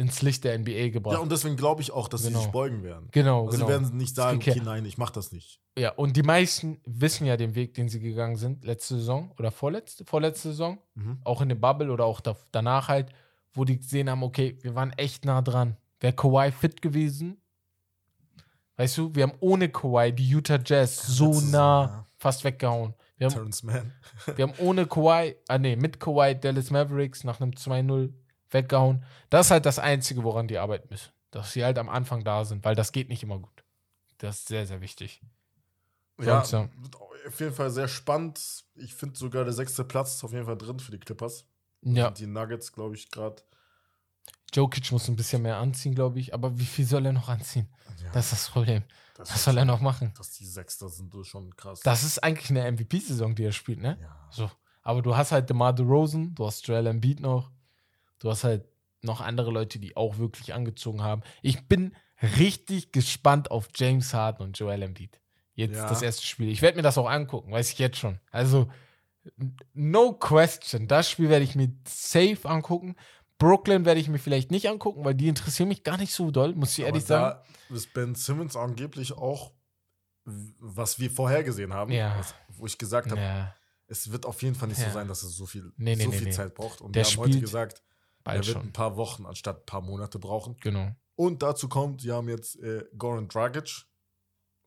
[0.00, 1.14] ins Licht der NBA gebracht.
[1.14, 2.38] Ja, und deswegen glaube ich auch, dass Genau.
[2.38, 3.08] sie sich beugen werden.
[3.12, 3.66] genau, Also genau.
[3.66, 5.60] sie werden nicht sagen, okay, nein, ich mach das nicht.
[5.78, 9.50] Ja, und die meisten wissen ja den Weg, den sie gegangen sind, letzte Saison oder
[9.50, 11.18] vorletzte, vorletzte Saison, Mhm.
[11.24, 13.10] auch in der Bubble oder auch da, danach halt,
[13.52, 15.76] wo die gesehen haben, okay, wir waren echt nah dran.
[16.00, 17.40] Wäre Kawhi fit gewesen,
[18.76, 22.06] weißt du, wir haben ohne Kawhi die Utah Jazz so Saison, nah ja.
[22.16, 22.94] fast weggehauen.
[23.18, 23.50] Wir haben,
[24.36, 28.14] wir haben ohne Kawhi, ah nee, mit Kawhi Dallas Mavericks nach einem 2-0
[28.52, 29.04] weggehauen.
[29.30, 31.10] Das ist halt das Einzige, woran die arbeiten müssen.
[31.30, 33.64] Dass sie halt am Anfang da sind, weil das geht nicht immer gut.
[34.18, 35.20] Das ist sehr, sehr wichtig.
[36.20, 36.68] Ja, Sonst, ja.
[36.82, 36.96] wird
[37.26, 38.40] auf jeden Fall sehr spannend.
[38.74, 41.46] Ich finde sogar der sechste Platz ist auf jeden Fall drin für die Clippers.
[41.82, 43.42] Ja, Und die Nuggets, glaube ich, gerade.
[44.52, 46.34] Jokic muss ein bisschen mehr anziehen, glaube ich.
[46.34, 47.68] Aber wie viel soll er noch anziehen?
[48.02, 48.82] Ja, Das ist das Problem.
[49.14, 50.12] das Was soll er schon- noch machen?
[50.18, 51.80] Dass die Sechster sind, das ist schon krass.
[51.80, 53.96] Das ist eigentlich eine MVP-Saison, die er spielt, ne?
[54.00, 54.28] ja.
[54.30, 54.50] So.
[54.82, 57.50] Aber du hast halt DeMar DeRozan, du hast Joel Embiid noch.
[58.20, 58.64] Du hast halt
[59.02, 61.22] noch andere Leute, die auch wirklich angezogen haben.
[61.42, 61.94] Ich bin
[62.38, 65.18] richtig gespannt auf James Harden und Joel Embiid.
[65.54, 65.88] Jetzt Ja.
[65.88, 66.48] das erste Spiel.
[66.48, 68.20] Ich werde mir das auch angucken, weiß ich jetzt schon.
[68.30, 68.70] Also,
[69.72, 70.86] no question.
[70.88, 72.96] Das Spiel werde ich mir safe angucken.
[73.38, 76.54] Brooklyn werde ich mir vielleicht nicht angucken, weil die interessieren mich gar nicht so doll,
[76.54, 77.40] muss ich ehrlich sagen.
[77.70, 79.52] ist Ben Simmons angeblich auch,
[80.24, 82.18] was wir vorhergesehen haben, Ja.
[82.18, 83.54] was, wo ich gesagt habe, Ja,
[83.86, 86.10] es wird auf jeden Fall nicht so sein, dass es so viel, Nee, nee, so
[86.12, 86.30] viel nee.
[86.32, 86.80] Zeit braucht.
[86.82, 87.82] Und Der wir haben heute gesagt,
[88.24, 88.66] bald er wird schon.
[88.68, 90.56] ein paar Wochen anstatt ein paar Monate brauchen.
[90.60, 90.94] Genau.
[91.16, 93.84] Und dazu kommt, wir haben jetzt äh, Goran Dragic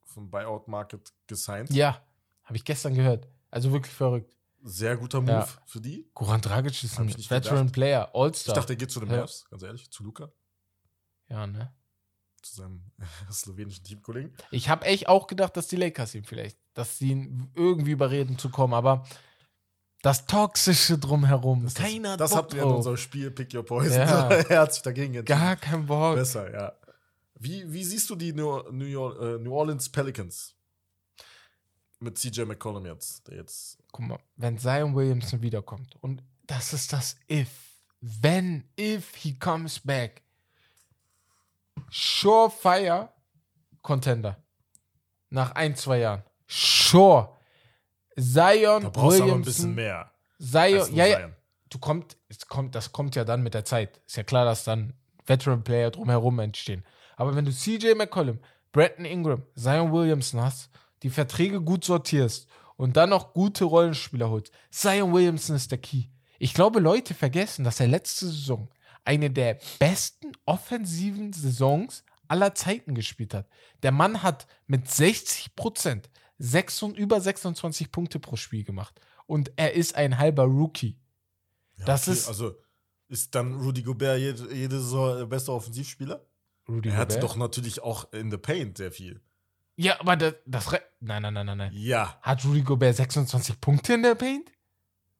[0.06, 1.72] vom Buyout Market gesigned.
[1.72, 2.02] Ja,
[2.44, 3.28] habe ich gestern gehört.
[3.50, 4.36] Also wirklich verrückt.
[4.66, 5.48] Sehr guter Move Ja.
[5.66, 6.10] für die.
[6.14, 7.74] Goran Dragic ist Hab ein ich Veteran gedacht.
[7.74, 8.56] Player, Ich All-Star.
[8.56, 9.18] dachte, er geht zu den Ja.
[9.18, 10.32] Mavs, ganz ehrlich, zu Luca,
[11.28, 11.74] ja, ne?
[12.42, 12.92] zu seinem
[13.32, 14.36] slowenischen Teamkollegen.
[14.52, 18.38] Ich habe echt auch gedacht, dass die Lakers ihn vielleicht, dass sie ihn irgendwie überreden
[18.38, 19.06] zu kommen, aber
[20.04, 23.64] das Toxische drumherum, Das, keiner hat das Bock habt ihr in unserem Spiel Pick Your
[23.64, 24.00] Poison.
[24.00, 24.30] Ja.
[24.50, 25.40] er hat sich dagegen entschieden.
[25.40, 26.16] Gar kein Bock.
[26.16, 26.74] Besser, ja.
[27.40, 30.56] Wie, wie siehst du die New, New, äh, New Orleans Pelicans?
[32.02, 33.78] Mit CJ McCollum jetzt, jetzt.
[33.94, 37.48] Guck mal, wenn Zion Williamson wiederkommt und das ist das If,
[38.02, 40.22] wenn, if he comes back,
[41.90, 43.10] Surefire
[43.82, 44.44] Contender.
[45.30, 46.24] Nach ein, zwei Jahren.
[46.48, 47.38] Sure.
[48.20, 49.42] Zion Da brauchst du aber ein Williamson.
[49.44, 50.12] bisschen mehr.
[50.40, 51.34] Zion, ja, Zion.
[51.70, 54.02] du kommt, es kommt, das kommt ja dann mit der Zeit.
[54.06, 54.94] Ist ja klar, dass dann
[55.26, 56.84] Veteran-Player drumherum entstehen.
[57.16, 58.40] Aber wenn du CJ McCollum,
[58.72, 60.70] Brandon Ingram, Zion Williamson hast,
[61.04, 66.06] die Verträge gut sortierst und dann noch gute Rollenspieler holst, Zion Williamson ist der Key.
[66.40, 68.70] Ich glaube, Leute vergessen, dass er letzte Saison
[69.06, 73.48] eine der besten offensiven Saisons aller Zeiten gespielt hat.
[73.84, 76.10] Der Mann hat mit 60 Prozent
[76.96, 79.00] über 26 Punkte pro Spiel gemacht.
[79.26, 80.98] Und er ist ein halber Rookie.
[81.78, 82.56] Ja, Das ist- Also
[83.08, 86.26] ist dann Rudy Gobert jede, jede Saison der beste Offensivspieler?
[86.68, 87.24] Rudy Er hatte Gobert.
[87.32, 89.22] doch natürlich auch in the Paint sehr viel.
[89.76, 91.72] Ja, aber das, das Re Nein, nein, nein, nein, nein.
[91.74, 94.50] Ja, Hat Rudy Gobert 26 Punkte in der Paint?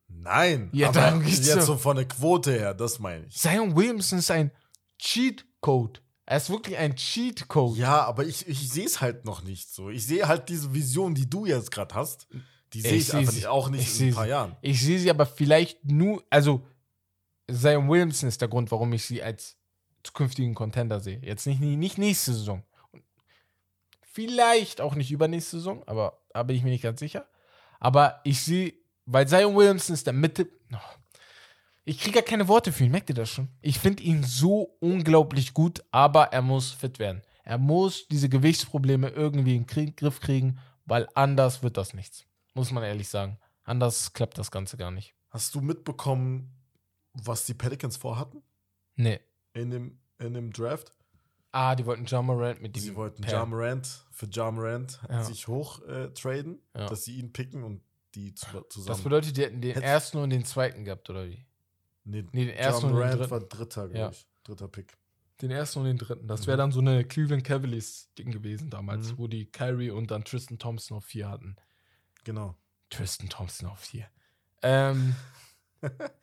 [0.08, 0.70] nein.
[0.74, 3.36] Ja, aber darum geht's jetzt so von der Quote her, das meine ich.
[3.38, 4.52] Zion Williamson ist ein
[5.00, 6.00] Cheat Code.
[6.26, 7.80] Er ist wirklich ein Cheat Code.
[7.80, 9.90] Ja, aber ich, ich sehe es halt noch nicht so.
[9.90, 12.28] Ich sehe halt diese Vision, die du jetzt gerade hast,
[12.74, 13.40] die sehe ich, seh einfach sie.
[13.40, 14.30] nicht, auch Ich nicht in ein paar sie.
[14.30, 14.56] Jahren.
[14.62, 16.66] Ich sehe sie aber vielleicht nur, also
[17.52, 19.58] Zion Williamson ist der Grund, warum ich sie als
[20.04, 21.20] zukünftigen Contender sehe.
[21.22, 22.64] Jetzt nicht, nicht nächste Saison.
[24.02, 27.28] Vielleicht auch nicht übernächste Saison, aber da bin ich mir nicht ganz sicher.
[27.80, 28.74] Aber ich sehe,
[29.06, 30.48] weil Zion Williamson ist der Mitte.
[30.72, 30.78] Oh,
[31.86, 33.50] ich kriege gar keine Worte für ihn, merkt ihr das schon?
[33.62, 37.22] Ich finde ihn so unglaublich gut, aber er muss fit werden.
[37.44, 42.26] Er muss diese Gewichtsprobleme irgendwie in den Griff kriegen, weil anders wird das nichts.
[42.54, 43.38] Muss man ehrlich sagen.
[43.64, 45.14] Anders klappt das Ganze gar nicht.
[45.30, 46.52] Hast du mitbekommen,
[47.14, 48.44] was die Pelicans vorhatten
[48.96, 49.20] Nee.
[49.54, 50.94] in dem, in dem Draft?
[51.52, 52.96] Ah, die wollten John Morant mit Sie ihm.
[52.96, 53.40] wollten pairen.
[53.40, 55.24] Ja Morant für Ja Morant Ja.
[55.24, 56.88] sich hoch äh, traden, Ja.
[56.88, 57.82] dass sie ihn picken und
[58.16, 58.88] die zu, zusammen.
[58.88, 61.46] Das bedeutet, die hätten den Hätt- ersten und den zweiten gehabt, oder wie?
[62.04, 63.32] Nee, Nee, den ersten und den dritten.
[63.32, 64.10] war dritter, glaube Ja.
[64.12, 64.28] ich.
[64.44, 64.98] Dritter Pick.
[65.42, 66.28] Den ersten und den dritten.
[66.28, 66.48] Das Mhm.
[66.48, 69.18] wäre dann so eine Cleveland Cavaliers-Ding gewesen damals, Mhm.
[69.18, 71.56] wo die Kyrie und dann Tristan Thompson auf vier hatten.
[72.24, 72.56] Genau.
[72.90, 74.08] Tristan Thompson auf vier.
[74.62, 75.16] Ähm,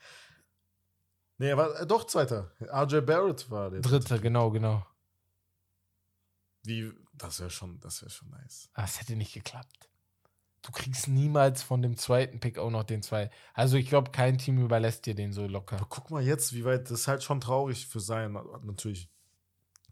[1.38, 2.52] Nee, er war äh, doch Zweiter.
[2.60, 3.80] RJ Barrett war der.
[3.80, 4.86] dritter, genau, genau.
[6.62, 8.68] Wie, das wäre schon, das wäre schon nice.
[8.74, 9.88] Ah, es hätte nicht geklappt.
[10.62, 13.32] Du kriegst niemals von dem zweiten Pick auch noch den zweiten.
[13.54, 15.76] Also ich glaube, kein Team überlässt dir den so locker.
[15.76, 19.08] Aber guck mal jetzt, wie weit, das ist halt schon traurig für sein, natürlich.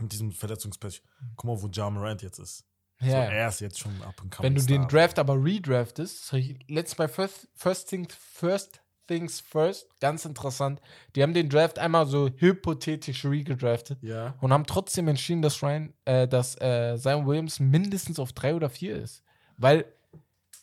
[0.01, 1.03] In diesem Verletzungspech.
[1.37, 2.64] Guck mal, wo Ja Morant jetzt ist.
[3.01, 3.31] So, Ja, ja.
[3.31, 6.33] er ist jetzt schon ab und Wenn du den Draft aber redraftest,
[6.69, 10.81] letztes bei First, First, Things, First things first, ganz interessant.
[11.16, 14.35] Die haben den Draft einmal so hypothetisch regedraftet Ja.
[14.43, 18.69] und haben trotzdem entschieden, dass Ryan, äh, dass äh, Zion Williams mindestens auf drei oder
[18.69, 19.25] vier ist.
[19.57, 19.87] Weil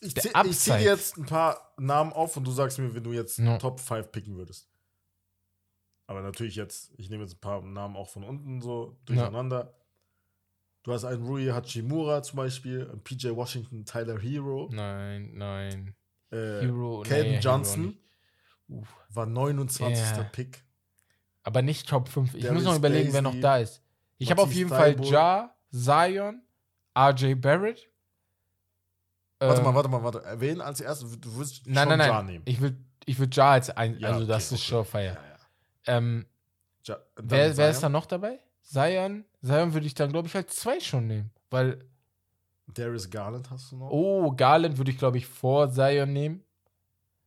[0.00, 3.04] Ich Der zäh- ich zähle jetzt ein paar Namen auf und du sagst mir, wenn
[3.04, 3.58] du jetzt Ja.
[3.58, 4.68] Top 5 picken würdest.
[6.06, 9.74] Aber natürlich jetzt, ich nehme jetzt ein paar Namen auch von unten so durcheinander.
[10.84, 15.96] Du hast einen Rui Hachimura zum Beispiel, einen PJ Washington, Tyler Hero, nein, nein.
[16.30, 17.98] äh, Hero, Caden nee, Hero Johnson.
[18.68, 18.88] Uff.
[19.10, 19.98] war 29.
[19.98, 20.22] Ja.
[20.24, 20.62] Pick.
[21.42, 22.34] Aber nicht Top 5.
[22.34, 23.82] Ich Darius muss noch überlegen, wer noch da ist.
[24.18, 25.10] Ich habe auf jeden Fall Thybulle.
[25.10, 26.42] Ja, Zion,
[26.96, 27.88] RJ Barrett.
[29.38, 30.22] Warte äh, mal, warte mal, warte.
[30.40, 31.20] Wen als erstes?
[31.20, 32.26] Du wirst Nein, schon nein, Ja nein.
[32.26, 32.42] nehmen.
[32.46, 34.70] Ich würde ich würd Ja als ein, Ja, also okay, das ist okay.
[34.70, 35.04] Surefire.
[35.04, 35.96] Ja, ja.
[35.98, 36.26] Ähm,
[36.84, 38.40] Ja, wer, wer ist da noch dabei?
[38.62, 39.24] Zion.
[39.42, 41.30] Zion würde ich dann, glaube ich, als zwei schon nehmen.
[41.50, 41.84] Weil,
[42.66, 43.90] Darius Garland hast du noch?
[43.90, 46.42] oh, Garland würde ich, glaube ich, vor Zion nehmen.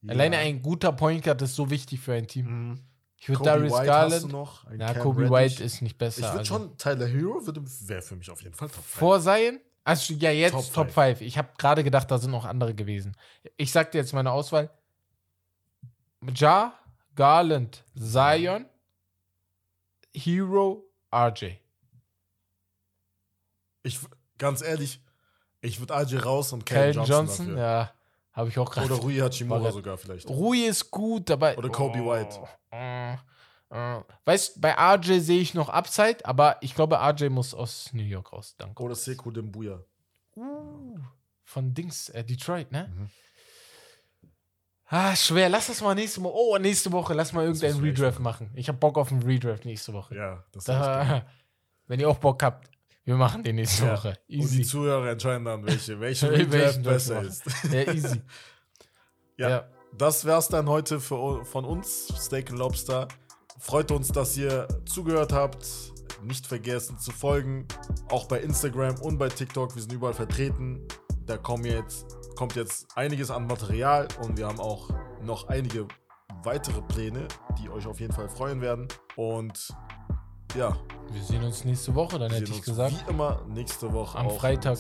[0.08, 2.46] Alleine ein guter Point Guard ist so wichtig für ein Team.
[2.72, 2.80] Mhm.
[3.18, 4.24] Ich würde Darius White hast Garland.
[4.24, 4.72] du noch.
[4.72, 5.32] Ja, Cam Kobe Reddish.
[5.60, 6.20] White ist nicht besser.
[6.20, 6.54] Ich würde also.
[6.56, 8.86] schon, Tyler Hero wäre für mich auf jeden Fall Top 5.
[8.86, 9.60] Vor Zion?
[9.90, 11.22] Also ja, jetzt Top Top 5.
[11.22, 13.18] Ich habe gerade gedacht, da sind noch andere gewesen.
[13.58, 14.70] Ich sag dir jetzt meine Auswahl.
[16.36, 16.76] Ja,
[17.16, 18.66] Garland, Zion,
[20.14, 21.54] Hero, RJ.
[23.82, 24.00] Ich,
[24.38, 25.02] ganz ehrlich,
[25.62, 27.64] ich würde RJ raus und Cal Johnson, Johnson, dafür.
[27.64, 27.94] ja,
[28.34, 28.94] habe ich auch gerade.
[28.94, 30.30] Oder Rui Hachimura sogar vielleicht.
[30.30, 31.58] Rui ist gut, aber.
[31.58, 32.40] Oder Kobe White.
[32.70, 33.18] Äh,
[33.70, 38.04] äh, weißt bei RJ sehe ich noch Upside, aber ich glaube, RJ muss aus New
[38.04, 38.56] York raus.
[38.58, 38.82] Danke.
[38.82, 39.84] Oder Sekou Dembuya.
[40.36, 40.98] Uh,
[41.44, 42.92] von Dings, äh, Detroit, ne?
[42.94, 43.10] Mhm.
[44.92, 45.50] Ah, schwer.
[45.50, 46.34] Lass das mal nächste Woche.
[46.36, 47.14] Oh, nächste Woche.
[47.14, 48.50] Lass mal irgendeinen Redraft machen.
[48.56, 50.16] Ich habe Bock auf einen Redraft nächste Woche.
[50.16, 50.64] Ja, das.
[50.64, 51.28] Da,
[51.88, 52.72] wenn ihr auch Bock habt,
[53.04, 53.94] wir machen den nächste Ja.
[53.94, 54.10] Woche.
[54.10, 54.64] Und die Easy.
[54.64, 57.44] Zuhörer entscheiden dann, welche, welche Redraft Draft besser ist.
[57.72, 58.22] Ja, easy.
[59.38, 59.50] Ja.
[59.50, 59.70] ja.
[59.96, 63.08] Das wär's dann heute für, von uns, Steak Lobster.
[63.60, 65.68] Freut uns, dass ihr zugehört habt.
[66.24, 67.66] Nicht vergessen zu folgen,
[68.10, 69.74] auch bei Instagram und bei TikTok.
[69.76, 70.86] Wir sind überall vertreten.
[71.26, 72.06] Da kommen jetzt,
[72.36, 74.90] kommt jetzt einiges an Material und wir haben auch
[75.22, 75.88] noch einige
[76.44, 77.28] weitere Pläne,
[77.62, 78.88] die euch auf jeden Fall freuen werden.
[79.16, 79.74] Und
[80.56, 80.76] ja,
[81.12, 82.94] Wir sehen uns nächste Woche, dann hätte ich gesagt.
[83.08, 84.30] wie immer nächste Woche Am.
[84.32, 84.78] Freitag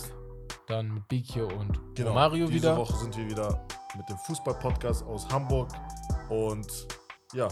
[0.68, 2.78] dann mit Bikio und Genau, Mario diese wieder.
[2.78, 3.66] Woche sind wir wieder
[3.96, 5.70] mit dem Fußball-Podcast aus Hamburg.
[6.30, 6.88] Und
[7.34, 7.48] ja,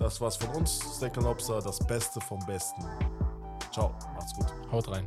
[0.00, 2.84] das war's von uns, Steak Lobster, das Beste vom Besten.
[3.70, 4.46] Ciao, macht's gut.
[4.72, 5.04] Haut rein.